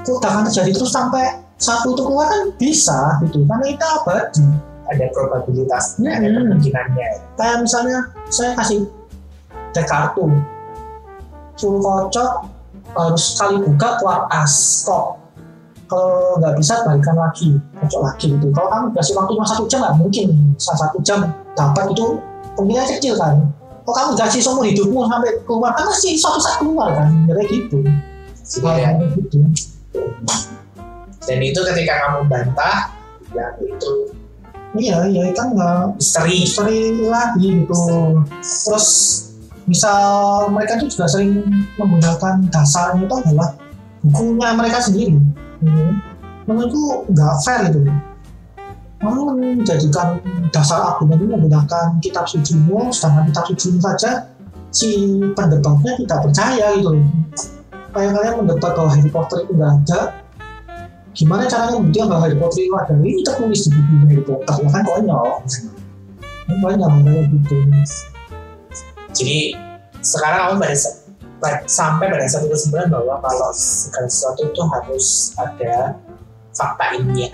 [0.09, 1.25] ledakan terjadi terus sampai
[1.57, 3.45] satu itu keluar kan bisa gitu.
[3.47, 4.47] Karena itu abadi.
[4.87, 6.37] Ada probabilitasnya, ada Hmm.
[6.47, 7.09] kemungkinannya.
[7.35, 8.87] kayak misalnya saya kasih
[9.75, 10.31] dek kartu
[11.59, 12.33] suruh kocok
[12.95, 15.19] harus sekali buka keluar as kok
[15.87, 17.49] kalau nggak bisa balikan lagi.
[17.79, 18.47] Kocok lagi gitu.
[18.51, 20.29] Kalau kamu kasih waktu cuma satu jam nggak mungkin.
[20.59, 21.19] Salah satu jam
[21.55, 22.07] dapat itu
[22.59, 23.37] kemungkinan kecil kan?
[23.87, 25.71] Kalau kamu kasih seumur hidupmu sampai keluar?
[25.79, 27.11] Kan pasti suatu saat keluar kan?
[27.31, 27.79] Kayak gitu.
[28.47, 29.39] Jadi ya, Kayak gitu.
[31.27, 32.79] Dan itu ketika kamu bantah,
[33.35, 33.91] ya itu
[34.77, 36.47] iya iya kan nggak misteri.
[36.47, 37.83] misteri lagi gitu.
[38.43, 38.89] Terus
[39.67, 40.03] misal
[40.55, 41.43] mereka itu juga sering
[41.75, 43.51] menggunakan dasarnya itu adalah
[44.07, 45.19] bukunya mereka sendiri
[45.63, 45.91] hmm.
[46.49, 47.81] menurutku nggak fair gitu
[48.97, 50.19] Kamu menjadikan
[50.51, 54.11] dasar argumen itu menggunakan kitab sucimu sedangkan kitab suci saja
[54.73, 56.97] si pendebatnya tidak percaya gitu
[57.93, 60.01] kayak kalian mendebat bahwa Harry Potter itu nggak ada
[61.17, 64.69] gimana caranya membuktikan bahwa Harry Potter itu ada ini tertulis di buku Harry Potter ya
[64.69, 65.29] kan konyol
[66.61, 67.57] banyak kayak gitu
[69.17, 69.57] Jadi
[70.05, 70.77] sekarang kamu pada
[71.69, 75.97] sampai pada satu kesimpulan bahwa kalau segala sesuatu itu harus ada
[76.57, 77.33] fakta ilmiah.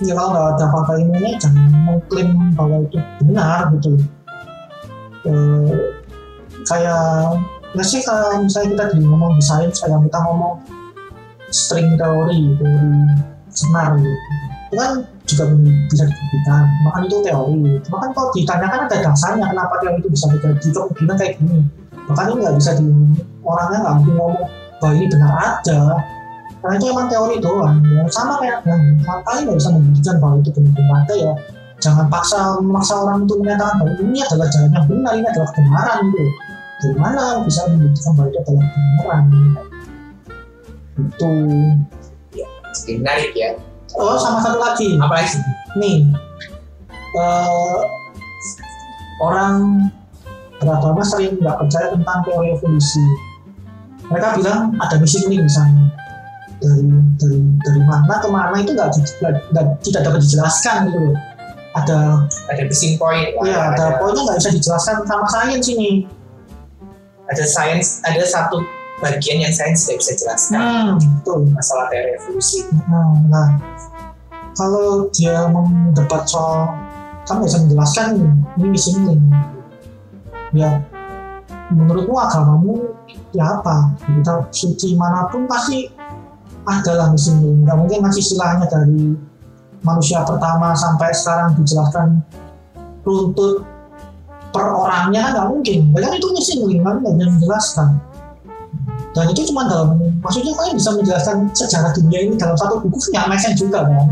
[0.00, 3.90] ya kalau nggak ada fakta ilmiahnya jangan mengklaim bahwa itu benar gitu.
[5.28, 5.78] Eh,
[6.64, 7.36] kayak
[7.76, 10.54] ya sih kalau misalnya kita di ngomong di sains kayak kita ngomong
[11.50, 12.90] string teori teori
[13.50, 14.18] senar gitu.
[14.70, 14.92] Itu kan
[15.26, 15.44] juga
[15.90, 17.62] bisa dibuktikan makanya itu teori.
[17.84, 21.60] Cuma kan kalau ditanyakan ada dasarnya kenapa teori itu bisa terjadi kemungkinan kayak gini
[22.10, 22.86] makanya nggak bisa di
[23.46, 24.46] orangnya nggak mungkin ngomong
[24.80, 25.80] bahwa ini benar aja.
[26.60, 27.78] Karena itu emang teori doang.
[27.88, 31.32] Ya, sama kayak yang kalian nggak bisa membuktikan bahwa itu benar-benar ada ya.
[31.80, 35.98] Jangan paksa memaksa orang untuk menyatakan bahwa ini adalah jalan yang benar ini adalah kebenaran
[36.12, 36.24] gitu.
[36.80, 39.24] Dari mana bisa membuktikan bahwa itu adalah kebenaran?
[41.00, 41.32] Itu.
[42.70, 43.50] Jadi menarik ya.
[43.98, 44.94] oh sama satu lagi.
[45.00, 45.40] Apa lagi?
[45.78, 46.02] nih
[47.14, 47.78] eh,
[49.22, 49.86] orang
[50.60, 53.04] beragama sering nggak percaya tentang teori evolusi
[54.12, 55.88] mereka bilang ada misi ini misalnya
[56.60, 56.84] dari
[57.16, 58.92] dari dari mana ke mana itu nggak
[59.80, 61.16] tidak dapat dijelaskan gitu loh
[61.70, 63.30] ada Ada missing point.
[63.38, 63.46] lah.
[63.46, 66.04] ya ada ada, poinnya nggak bisa dijelaskan sama sains ini
[67.30, 68.58] ada sains, ada satu
[68.98, 70.58] bagian yang sains tidak bisa jelaskan.
[70.98, 72.66] hmm, betul Masalah teori evolusi.
[72.90, 73.48] Nah, nah,
[74.58, 76.74] kalau dia mendebat soal
[77.30, 79.22] kamu bisa menjelaskan ini, ini missing link.
[80.50, 80.82] Ya,
[81.70, 82.94] menurutmu agamamu
[83.30, 83.94] ya apa?
[84.02, 85.86] Kita suci mana pun pasti
[86.66, 87.70] adalah missing link.
[87.70, 89.14] Gak mungkin masih istilahnya dari
[89.80, 92.20] manusia pertama sampai sekarang dijelaskan
[93.06, 93.64] runtut
[94.50, 95.94] per orangnya nggak mungkin.
[95.94, 98.10] Bahkan itu missing link kan nggak menjelaskan
[99.10, 103.26] dan itu cuma dalam maksudnya kalian bisa menjelaskan sejarah dunia ini dalam satu buku nggak
[103.26, 104.06] make juga kan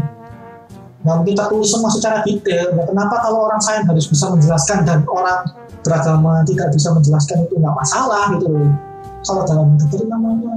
[1.07, 5.47] nggak mungkin tertulis semua secara detail kenapa kalau orang sains harus bisa menjelaskan dan orang
[5.89, 8.69] beragama tidak bisa menjelaskan itu nggak masalah gitu loh.
[9.25, 10.53] Kalau dalam itu namanya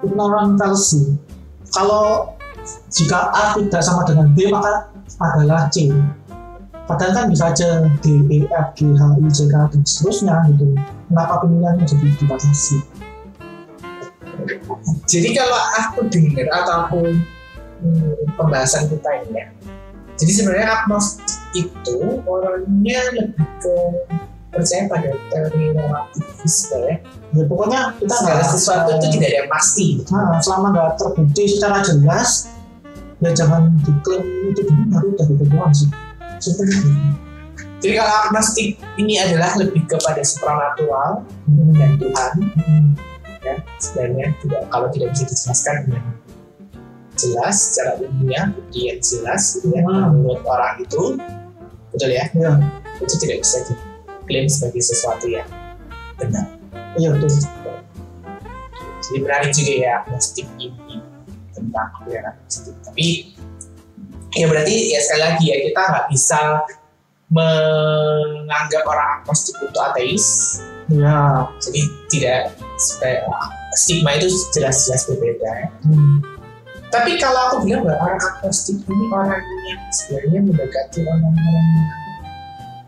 [0.00, 1.20] ignorant fallacy
[1.70, 2.34] kalau
[2.90, 4.90] jika A tidak sama dengan B maka
[5.20, 5.92] adalah C.
[6.90, 10.74] Padahal kan bisa aja D, E, F, G, H, I, J, K, dan seterusnya gitu.
[11.06, 12.82] Kenapa pemilihannya jadi dibatasi
[15.06, 17.22] Jadi kalau aku dengar ataupun
[17.84, 19.46] hmm, pembahasan kita ini ya,
[20.16, 23.76] jadi sebenarnya agnostik itu orangnya lebih ke
[24.50, 26.96] percaya pada teori relativisme ya.
[27.32, 29.86] ya pokoknya kita Segala sesuatu itu tidak ada yang pasti.
[30.10, 32.50] nah, selama nggak terbukti secara jelas
[33.20, 35.88] ya jangan diklaim itu benar udah gitu doang sih.
[36.40, 36.90] Seperti itu
[37.80, 38.68] Jadi kalau agnostik
[39.00, 42.86] ini adalah lebih kepada supranatural Hmm, dan Tuhan hmm,
[43.40, 46.04] ya sebenarnya tidak kalau tidak bisa dijelaskan dengan
[47.16, 50.12] jelas secara ilmiah bukti yang jelas gitu ya, Hmm.
[50.16, 51.02] menurut orang itu
[51.92, 52.24] betul ya?
[52.32, 52.52] Ya.
[53.00, 53.58] Itu tidak bisa
[54.30, 55.50] diklaim sebagai sesuatu yang
[56.14, 56.46] benar.
[56.94, 57.26] Iya betul.
[59.02, 61.02] Jadi menarik juga ya agnostik ini
[61.50, 63.34] tentang aliran agnostik tapi
[64.38, 66.38] ya berarti ya sekali lagi ya kita nggak bisa
[67.34, 70.26] menganggap orang agnostik itu ateis.
[70.86, 72.40] Ya jadi tidak
[73.74, 75.68] stigma itu jelas-jelas berbeda ya.
[75.90, 76.22] hmm.
[76.90, 82.09] Tapi kalau aku bilang bahwa orang agnostik ini orang yang sebenarnya mendekati orang-orang yang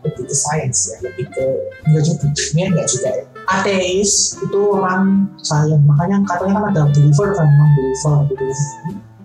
[0.03, 1.45] lebih ke sains ya, lebih ke
[1.87, 3.23] nggak juga ilmiah nggak juga ya.
[3.43, 5.83] ateis itu orang sayang.
[5.83, 8.43] Makanya katanya kan ada believer kan non believer gitu.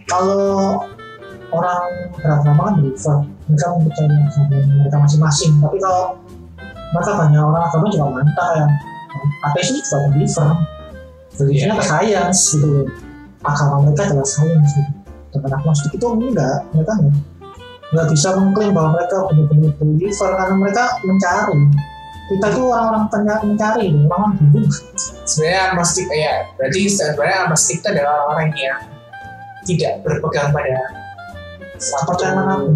[0.09, 0.83] Kalau
[1.55, 1.83] orang
[2.19, 3.19] beragama kan believer.
[3.49, 5.53] Mereka mempercayai agama mereka masing-masing.
[5.65, 6.21] Tapi kalau
[6.93, 8.67] mereka banyak orang agama juga mantap ya.
[9.51, 10.49] Ateis ini juga believer.
[11.39, 12.87] Believernya Iya, ke sains gitu loh.
[13.47, 14.91] Agama mereka adalah sains gitu.
[15.29, 16.59] Dengan agnostik itu enggak.
[16.75, 17.38] Mereka enggak
[17.89, 21.59] nggak bisa mengklaim bahwa mereka benar-benar believer karena mereka mencari
[22.29, 23.03] kita itu orang-orang
[23.41, 24.69] mencari orang-orang bingung
[25.25, 28.81] Sebenarnya agnostik ya, berarti sebenarnya agnostik itu adalah orang yang
[29.65, 30.77] tidak berpegang pada
[31.81, 32.75] satu mana pun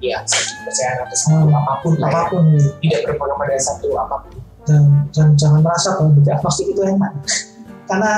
[0.00, 1.56] ya satu kepercayaan atau satu Hmm.
[1.56, 2.04] apa pun ya.
[2.08, 2.70] apa pun gitu.
[2.84, 4.32] tidak berpegang pada satu apa pun.
[4.64, 7.12] dan, dan jangan merasa bahwa menjadi agnostik itu enak
[7.88, 8.12] karena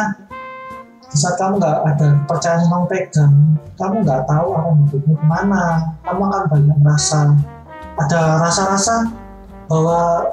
[1.17, 5.65] saat kamu nggak ada percaya yang pegang kamu nggak tahu akan hidupnya ke mana.
[6.01, 7.37] Kamu akan banyak merasa
[7.97, 8.97] ada rasa-rasa
[9.69, 10.33] bahwa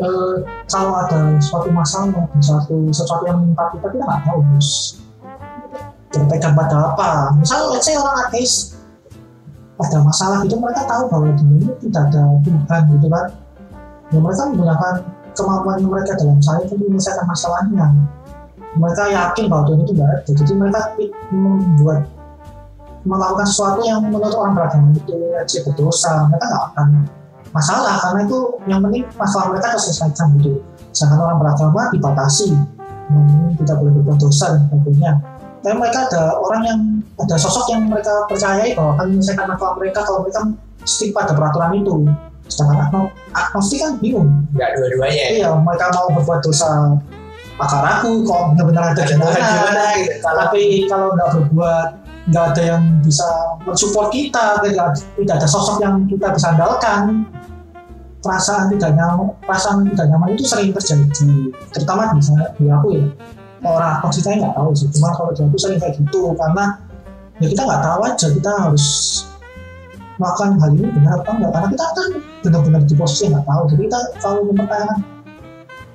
[0.00, 0.36] eh,
[0.68, 4.70] kalau ada suatu masalah suatu sesuatu yang menimpa kita kita nggak tahu harus
[6.12, 7.10] berpegang pada apa?
[7.36, 8.52] Misalnya let's say orang ateis
[9.76, 13.26] ada masalah gitu mereka tahu bahwa di dunia ini tidak ada Tuhan gitu kan.
[14.08, 14.94] Ya mereka menggunakan
[15.36, 17.86] kemampuan mereka dalam saya untuk menyelesaikan masalahnya
[18.76, 20.80] mereka yakin bahwa Tuhan itu tidak ada jadi mereka
[21.32, 22.00] membuat
[23.06, 26.88] melakukan sesuatu yang menurut orang beragama itu aja berdosa mereka nggak akan
[27.56, 30.60] masalah karena itu yang penting masalah mereka terselesaikan gitu.
[30.92, 32.52] Sedangkan orang beragama dibatasi
[33.62, 35.12] tidak boleh berbuat dosa dan sebagainya.
[35.64, 36.80] Tapi mereka ada orang yang
[37.16, 40.40] ada sosok yang mereka percayai bahwa akan menyelesaikan masalah mereka kalau mereka
[40.84, 41.94] stick pada peraturan itu.
[42.46, 44.30] Sedangkan agno- agnostik kan bingung.
[44.54, 45.24] Nggak dua-duanya.
[45.26, 45.28] Ya.
[45.42, 47.00] iya mereka mau berbuat dosa
[47.56, 50.12] maka ragu kok benar-benar ada gimana gimana gitu.
[50.20, 51.88] Tapi kalau nggak berbuat
[52.26, 53.26] nggak ada yang bisa
[53.62, 57.24] mensupport kita tidak, tidak ada sosok yang kita bisa andalkan.
[58.20, 61.06] Perasaan tidak nyaman perasaan tidak nyaman itu sering terjadi.
[61.70, 62.20] Terutama di,
[62.58, 63.04] di aku ya.
[63.64, 64.88] Orang apa kita nggak tahu sih.
[64.92, 66.64] Cuma kalau dia tuh sering kayak gitu karena
[67.38, 68.86] ya kita nggak tahu aja kita harus
[70.16, 72.08] melakukan hal ini benar apa enggak karena kita kan
[72.40, 73.62] benar-benar di posisi nggak tahu.
[73.72, 74.98] Jadi kita selalu mempertanyakan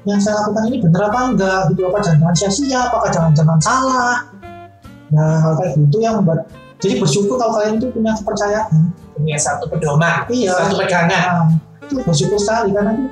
[0.01, 1.59] yang saya lakukan ini benar apa enggak?
[1.73, 1.81] Gitu.
[1.85, 2.79] Apa jangan-jangan sia-sia?
[2.89, 4.17] Apakah jangan-jangan salah?
[5.13, 6.49] Nah hal kayak gitu yang membuat
[6.81, 8.89] jadi bersyukur kalau kalian itu punya kepercayaan.
[9.13, 10.57] Punya satu pedoman iya.
[10.57, 11.09] satu pegangan.
[11.13, 11.45] Nah,
[11.85, 13.05] itu bersyukur sekali karena itu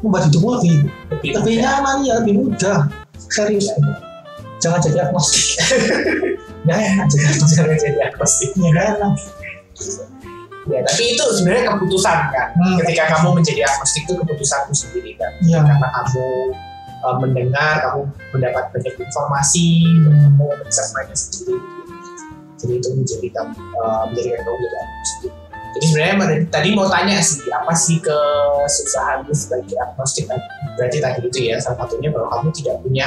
[0.00, 0.74] membuat hidupmu lebih
[1.12, 2.88] lebih lebih nyaman ya lebih mudah.
[3.28, 3.68] Serius.
[4.64, 5.60] Jangan jadi agnostik.
[6.64, 8.50] Jadi agnostik jangan jadi agnostik.
[8.56, 9.12] Ya enak
[10.68, 12.48] ya tapi itu sebenarnya keputusan kan.
[12.52, 12.76] Hmm.
[12.84, 15.32] ketika kamu menjadi agnostik itu keputusanmu sendiri kan.
[15.40, 15.58] Iya.
[15.64, 16.26] karena kamu
[17.04, 18.02] uh, mendengar kamu
[18.36, 19.68] mendapat banyak informasi
[20.04, 21.56] dan kamu mencermati sendiri.
[22.60, 25.32] Jadi itu menjadi kamu uh, menjadikan kamu jadi agnostik.
[25.70, 26.14] Jadi sebenarnya
[26.50, 30.28] tadi mau tanya sih apa sih kesusahanmu sebagai agnostik?
[30.28, 30.42] Kan
[30.76, 33.06] berarti tadi itu ya salah satunya bahwa kamu tidak punya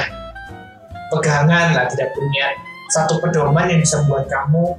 [1.12, 2.56] pegangan lah tidak punya
[2.90, 4.74] satu pedoman yang bisa membuat kamu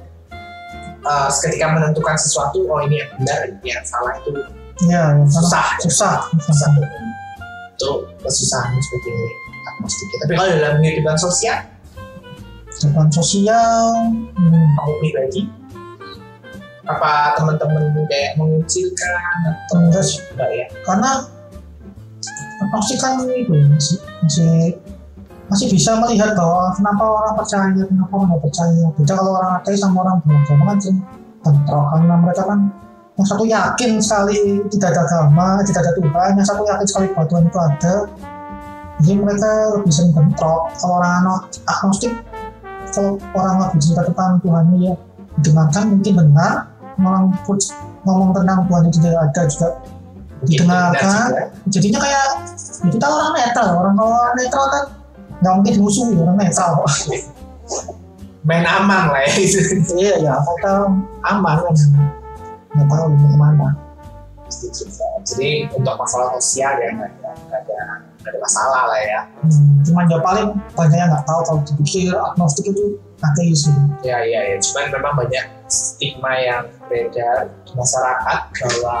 [1.06, 4.30] uh, ketika menentukan sesuatu oh ini yang benar ini yang salah itu
[4.90, 5.30] ya salah.
[5.30, 6.16] susah susah.
[6.42, 6.68] Susah.
[7.76, 7.90] Itu
[8.20, 9.16] kesusahan sebagai
[9.72, 11.58] agnostik tapi kalau dalam kehidupan sosial?
[12.76, 13.80] Depan sosial
[14.36, 15.42] hmm, kamu pribadi?
[16.86, 19.10] Apa teman-teman kayak mengucilkan
[19.42, 20.66] atau enggak ya?
[20.84, 21.24] karena
[22.62, 24.54] agnostik kan itu masih masih
[25.46, 28.84] masih bisa melihat bahwa kenapa orang percaya kenapa orang nggak percaya.
[28.98, 30.78] Beda kalau orang ateis sama orang beragama kan
[31.44, 32.60] bentrok karena mereka kan.
[33.16, 37.26] Yang satu yakin sekali tidak ada agama tidak ada Tuhan yang satu yakin sekali bahwa
[37.30, 37.94] Tuhan itu ada.
[38.96, 40.62] Jadi mereka lebih sering bentrok.
[40.76, 42.12] Kalau orang agnostik
[42.92, 44.94] kalau orang lagi cerita tentang Tuhan ya
[45.40, 46.52] didengarkan mungkin benar.
[46.96, 47.24] Orang
[48.08, 49.68] ngomong tentang Tuhan itu tidak ada juga
[50.44, 51.32] Didengarkan.
[51.72, 52.26] jadinya kayak
[52.84, 54.84] ya kita orang netral orang kalau orang netral kan
[55.40, 56.84] nggak mungkin dimusuhi orang netral
[58.46, 59.30] main aman lah ya.
[59.42, 59.58] Itu
[59.98, 60.14] iya.
[60.22, 60.72] Ya kita
[61.26, 61.74] aman kan
[62.76, 63.68] nggak tahu mau ke mana.
[65.26, 67.10] Jadi untuk masalah sosial ya nggak
[67.50, 67.78] ada
[68.22, 69.20] nggak ada masalah lah ya.
[69.42, 73.80] Hmm, cuman ya paling banyak yang nggak tahu kalau dipikir agnostik itu ateis gitu.
[74.06, 78.96] Ya ya ya cuman memang banyak stigma yang beredar di masyarakat bahwa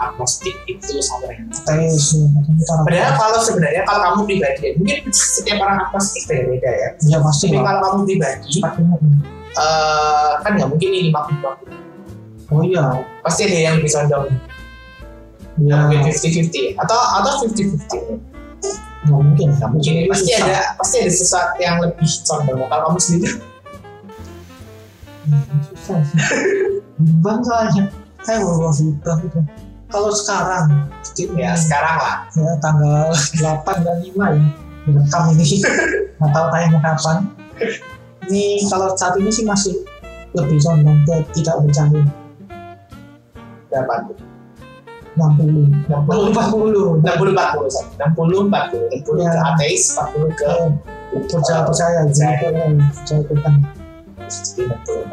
[0.00, 4.98] agnostik itu sama dengan ateis ya, katanya cara Padahal kalau sebenarnya kalau kamu pribadi, mungkin
[5.12, 6.88] setiap orang agnostik beda-beda ya.
[7.04, 9.00] ya pasti Tapi kalau kamu pribadi, benar
[9.50, 12.84] eh, kan nggak mungkin ini 50 oh iya.
[13.20, 14.26] Pasti ada yang lebih condong,
[15.60, 18.30] ya mungkin 50-50 atau atau 50-50.
[19.00, 20.04] nggak mungkin Nggak mungkin ya.
[20.12, 22.58] Pasti ada pasti ada sesuatu yang lebih condong.
[22.68, 23.28] Kalau kamu sendiri,
[25.68, 26.18] susah sih.
[27.00, 27.84] Bimbang soalnya.
[28.20, 29.40] Kayak bawa hitam gitu
[29.90, 30.88] kalau sekarang
[31.36, 31.52] ya.
[31.58, 32.16] Sekarang lah.
[32.38, 34.44] ya, tanggal 8 dan 5 ya.
[34.88, 35.60] Direkam ini.
[36.16, 37.16] Nggak tahu tayangnya kapan.
[38.30, 39.74] Ini kalau saat ini sih masih
[40.32, 42.00] lebih condong ke tidak percaya
[43.70, 43.94] Berapa?
[45.18, 47.90] 60 60 40 60 40 sorry.
[47.98, 49.30] 60 40 60 Ya.
[49.34, 50.50] ke ateis 40 ke
[51.26, 52.00] percaya percaya.
[52.06, 52.38] Percaya.
[52.38, 53.22] gitu eh, percaya.
[53.26, 53.54] Tuhan
[54.30, 55.10] jadi 60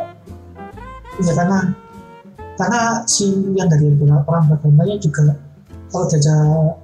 [1.26, 1.87] ya
[2.58, 5.38] karena si yang dari orang beragamanya juga
[5.88, 6.36] kalau ada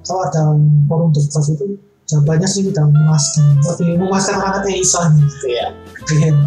[0.06, 0.42] kalau ada
[0.88, 1.76] forum debat itu
[2.08, 3.44] jawabannya sih udah memuaskan.
[3.60, 5.66] Lebih memuaskan orang ateison gitu ya.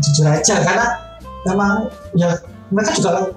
[0.02, 0.56] Jujur aja.
[0.64, 0.88] Karena
[1.46, 2.40] memang ya
[2.74, 3.30] mereka juga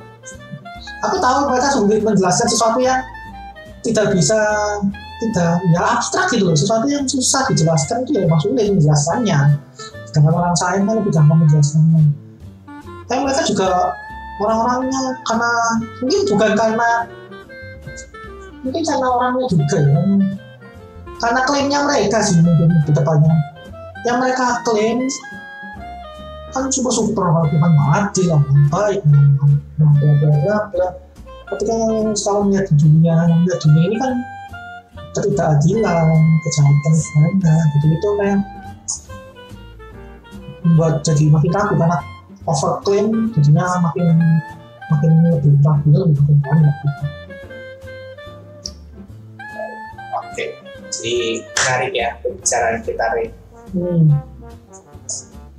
[1.05, 3.01] aku tahu mereka sulit menjelaskan sesuatu yang
[3.81, 4.39] tidak bisa
[5.21, 6.57] tidak ya abstrak gitu loh.
[6.57, 9.39] Sesuatu yang susah dijelaskan itu ya emang sulit menjelaskannya.
[10.09, 12.03] Sedangkan orang lain kan lebih gampang menjelaskannya.
[13.11, 13.69] Tapi mereka juga
[14.41, 15.51] orang-orangnya karena
[16.01, 16.91] mungkin bukan karena
[18.65, 20.01] mungkin karena orangnya juga ya.
[21.21, 23.35] Karena klaimnya mereka sih mungkin di depannya
[24.09, 25.05] yang mereka klaim
[26.51, 29.01] kan super super kalau Tuhan adil lah baik
[29.77, 30.89] bla bla bla bla.
[31.51, 31.75] Ketika
[32.25, 34.13] kalau melihat di dunia melihat dunia ini kan
[35.11, 36.07] ketidakadilan
[36.47, 36.95] kejahatan
[37.43, 38.39] banyak gitu itu kayak
[40.63, 41.99] membuat jadi makin takut karena
[42.49, 44.17] overclaim jadinya makin
[44.91, 47.05] makin lebih takut lebih banyak gitu.
[50.21, 50.45] Oke.
[50.91, 51.17] Jadi
[51.47, 53.31] menarik ya pembicaraan kita Rin.
[53.71, 54.05] Hmm.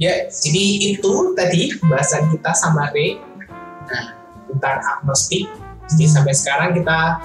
[0.01, 3.21] Ya, jadi itu tadi pembahasan kita sama Ray
[3.86, 4.17] nah,
[4.49, 5.45] tentang agnostik.
[5.93, 7.21] Jadi sampai sekarang kita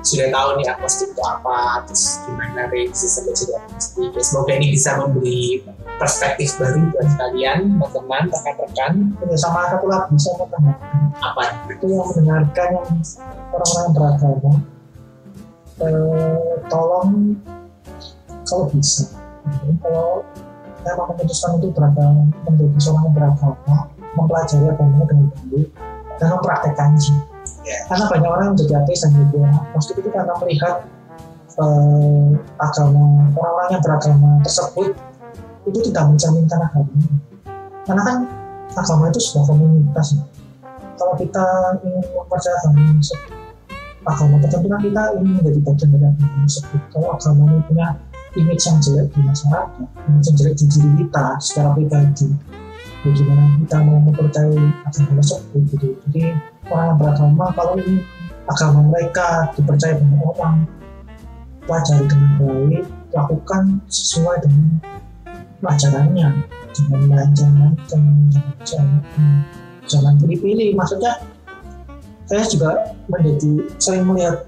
[0.00, 4.10] sudah tahu nih agnostik itu apa, terus gimana sampai jadi agnostik.
[4.16, 5.60] Ya, semoga ini bisa memberi
[6.00, 8.92] perspektif baru buat kalian, teman-teman, rekan-rekan.
[9.36, 11.42] Sama satu lagi bisa menambahkan Apa?
[11.68, 12.88] itu yang mendengarkan yang
[13.52, 14.52] orang-orang beragama
[15.80, 17.10] eh, tolong
[18.44, 19.04] kalau bisa
[19.80, 20.24] kalau
[20.84, 23.76] memang memutuskan untuk beragama menjadi seorang beragama
[24.16, 25.68] mempelajari agamanya dengan baik
[26.18, 27.14] dan mempraktekannya
[27.88, 30.74] Karena banyak orang menjadi ateis dan juga agnostik itu karena melihat
[31.60, 33.04] eh, agama
[33.34, 34.92] orang-orang yang beragama tersebut
[35.68, 36.96] itu tidak mencerminkan agama
[37.84, 38.16] karena kan
[38.78, 40.16] agama itu sebuah komunitas.
[40.94, 41.46] Kalau kita
[41.82, 43.40] ingin mempercayai agama tersebut
[44.00, 46.80] agama tertentu kan kita ingin menjadi bagian dari agama tersebut.
[46.92, 47.88] Kalau agama ini punya
[48.38, 49.66] image yang jelek di masyarakat
[50.06, 52.28] image yang jelek di diri kita secara pribadi
[53.00, 55.88] bagaimana kita mau mempercayai agama tersebut gitu.
[56.08, 56.22] Jadi
[56.68, 58.04] orang beragama kalau ini
[58.48, 60.56] agama mereka dipercaya banyak orang
[61.64, 64.66] pelajari dengan baik lakukan sesuai dengan
[65.60, 66.28] pelajarannya
[66.70, 67.52] jangan melancang
[67.86, 69.02] jangan
[69.86, 70.78] jangan pilih-pilih.
[70.78, 71.18] Maksudnya
[72.30, 74.46] saya juga menjadi sering melihat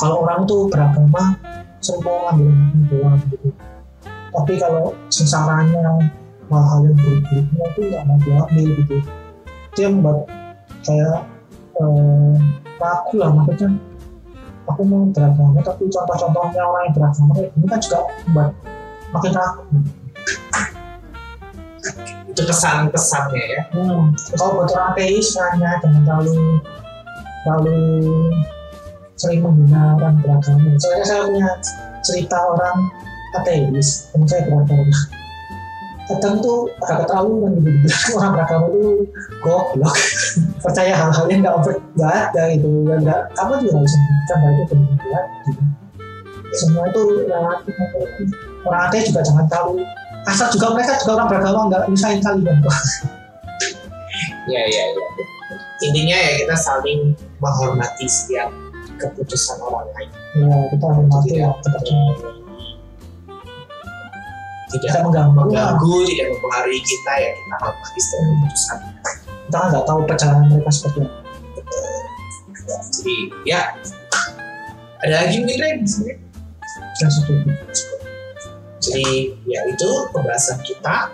[0.00, 1.36] kalau orang itu beragama
[1.80, 3.48] ngambil anaknya doang gitu.
[4.30, 6.12] Tapi kalau sengsaranya
[6.50, 8.96] hal-hal yang buruk-buruknya itu nggak mau diambil gitu
[9.70, 10.18] itu yang membuat
[10.82, 11.08] saya
[11.78, 12.34] eh,
[12.80, 13.70] ragu lah maksudnya
[14.66, 18.50] aku mau beragama tapi contoh-contohnya orang yang beragama kayak gini kan juga membuat
[19.10, 19.62] makin ragu
[22.30, 23.62] Itu kesan-kesannya ya.
[23.74, 26.62] Hmm, kalau buat orang ateis hanya jangan terlalu
[27.42, 27.80] terlalu
[29.18, 30.78] sering menghina orang beragama.
[30.78, 31.48] Soalnya saya punya
[32.06, 32.78] cerita orang
[33.42, 34.94] ateis, teman saya beragama.
[36.10, 38.90] Kadang tuh agak keterlaluan gitu dibilang orang beragama itu
[39.38, 39.94] goblok.
[40.66, 41.54] Percaya hal-hal yang nggak
[41.94, 45.62] nggak ada gitu, yang nggak kamu juga nggak bisa bahwa itu benar gitu.
[46.50, 47.74] Semua itu relatif
[48.66, 49.86] orang ateis juga jangan terlalu
[50.28, 52.76] asal juga mereka juga orang beragama nggak misahin kalian kok.
[54.50, 55.04] Ya, ya, ya.
[55.80, 58.52] Intinya ya kita saling menghormati setiap
[59.00, 60.10] keputusan orang lain.
[60.36, 61.82] Ya, kita hormati lah, tetap
[64.70, 65.94] tidak mengganggu.
[66.06, 68.78] tidak mempengaruhi kita ya kita hormati setiap keputusan.
[69.50, 71.18] Kita kan nggak tahu perjalanan mereka seperti apa.
[72.70, 73.60] Ya, Jadi ya
[75.00, 76.14] ada lagi mungkin Ren, di sini?
[77.00, 77.50] Dan setuju.
[78.80, 81.10] Jadi ya itu pembahasan kita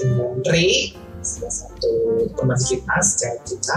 [0.00, 1.92] dengan Ray salah satu
[2.36, 3.76] teman kita sejauh kita.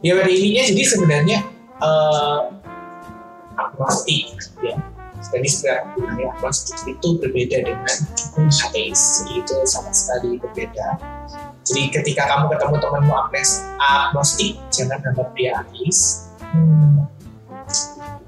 [0.00, 1.38] Ya pada intinya jadi sebenarnya
[1.82, 2.40] eh
[3.58, 4.78] agnostik ya.
[5.18, 7.98] Jadi sebenarnya agnostik itu berbeda dengan
[8.38, 9.22] ateis.
[9.22, 10.98] Jadi itu sama sekali berbeda.
[11.68, 16.30] Jadi ketika kamu ketemu temanmu agnes- agnostik, jangan anggap dia ateis.
[16.40, 17.04] Hmm.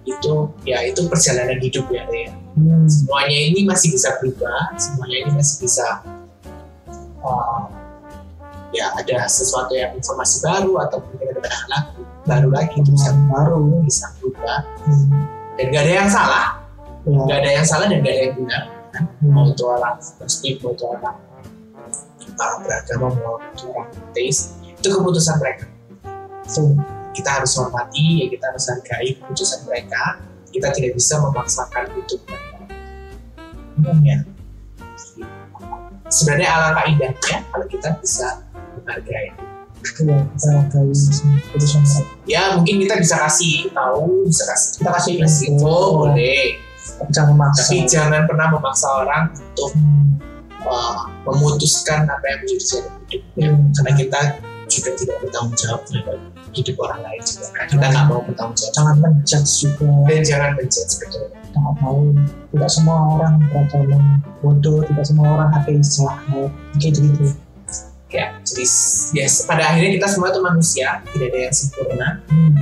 [0.05, 2.05] Itu ya itu perjalanan hidup ya.
[2.51, 2.85] Hmm.
[2.91, 6.03] semuanya ini masih bisa berubah, semuanya ini masih bisa
[7.23, 7.63] uh,
[8.75, 11.79] ya ada sesuatu yang informasi baru atau mungkin ada
[12.27, 13.81] baru lagi terus yang baru.
[13.87, 15.25] bisa berubah Hmm.
[15.57, 16.60] dan gak ada yang salah,
[17.11, 17.27] Ya.
[17.27, 18.63] gak ada yang salah dan gak ada yang benar.
[19.23, 19.53] Mau Hmm.
[19.55, 21.17] itu orang agnostik, mau itu orang
[22.39, 25.67] orang beragama, mau itu orang ateis, itu keputusan mereka.
[26.47, 26.75] Tuh.
[27.11, 30.23] Kita harus hormati, ya kita harus hargai keputusan mereka.
[30.51, 32.47] Kita tidak bisa memaksakan itu mereka.
[34.03, 34.19] ya
[36.11, 38.45] sebenarnya alangkah indahnya kalau kita bisa
[38.77, 39.33] menghargai
[39.81, 40.29] Iya,
[42.29, 46.61] ya mungkin kita bisa kasih tahu bisa kasih Kita kasih kasih info, boleh
[47.09, 47.61] jangan memaksa.
[47.65, 50.19] tapi jangan pernah memaksa orang untuk Hmm.
[50.63, 53.65] uh, memutuskan apa yang menjadi jalan hidup Hmm.
[53.73, 54.21] karena kita
[54.67, 56.19] juga tidak bertanggung jawab terhadap
[56.51, 59.89] hidup orang lain juga kita nggak mau bertanggung jawab Jangan menjudge juga.
[60.07, 62.15] dan jangan menjudge betul Jangan tahu.
[62.49, 63.99] Tidak semua orang beragama
[64.39, 66.51] bodoh, tidak semua orang ateis jahat.
[66.77, 67.27] Gitu gitu.
[68.09, 72.55] ya jadi s- ya pada akhirnya kita semua itu manusia tidak ada yang sempurna Hmm.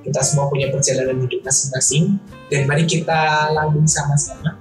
[0.00, 2.18] kita semua punya perjalanan hidup masing-masing
[2.52, 4.56] dan mari kita lalui sama-sama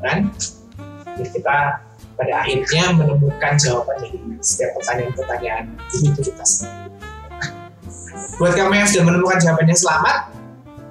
[0.00, 0.28] kan?
[1.16, 1.56] Biar kita
[2.16, 6.86] pada akhirnya menemukan jawaban dari setiap pertanyaan-pertanyaan hidup kita sendiri
[8.36, 10.18] buat kamu yang sudah menemukan jawabannya selamat.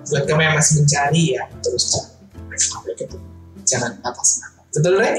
[0.05, 3.25] Buat kamu yang masih mencari ya terus sampai ketemu.
[3.65, 5.17] Jangan patah semangat betul Rey?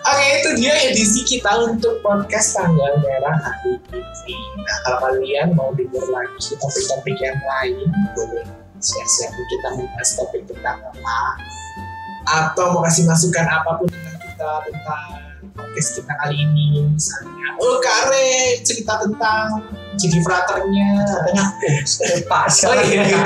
[0.00, 4.36] Oke itu dia edisi kita untuk podcast tanggal merah hari ini.
[4.64, 8.48] Nah kalau kalian mau dengar lagi topik-topik yang lain boleh
[8.80, 11.18] share-share kita membahas topik tentang apa.
[12.30, 15.04] Atau mau kasih masukan apa pun tentang kita tentang
[15.52, 17.46] podcast kita kali ini misalnya.
[17.60, 19.60] Oh Kare cerita tentang
[20.00, 21.44] jadi fraternya Katanya,
[22.30, 23.20] Pak, Oh sekarang iya, ya.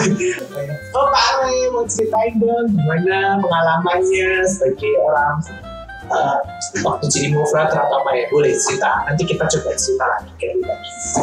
[0.98, 5.38] oh Pak Are mau ceritain dong gimana pengalamannya sebagai orang
[6.10, 6.38] uh,
[6.84, 9.04] waktu jadi movrater atau apa ya boleh cerita.
[9.08, 10.74] Nanti kita coba cerita lagi kayak gitu.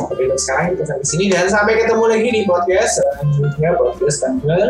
[0.08, 4.64] Tapi sekarang kita sampai sini dan sampai ketemu lagi di podcast selanjutnya podcast tanggal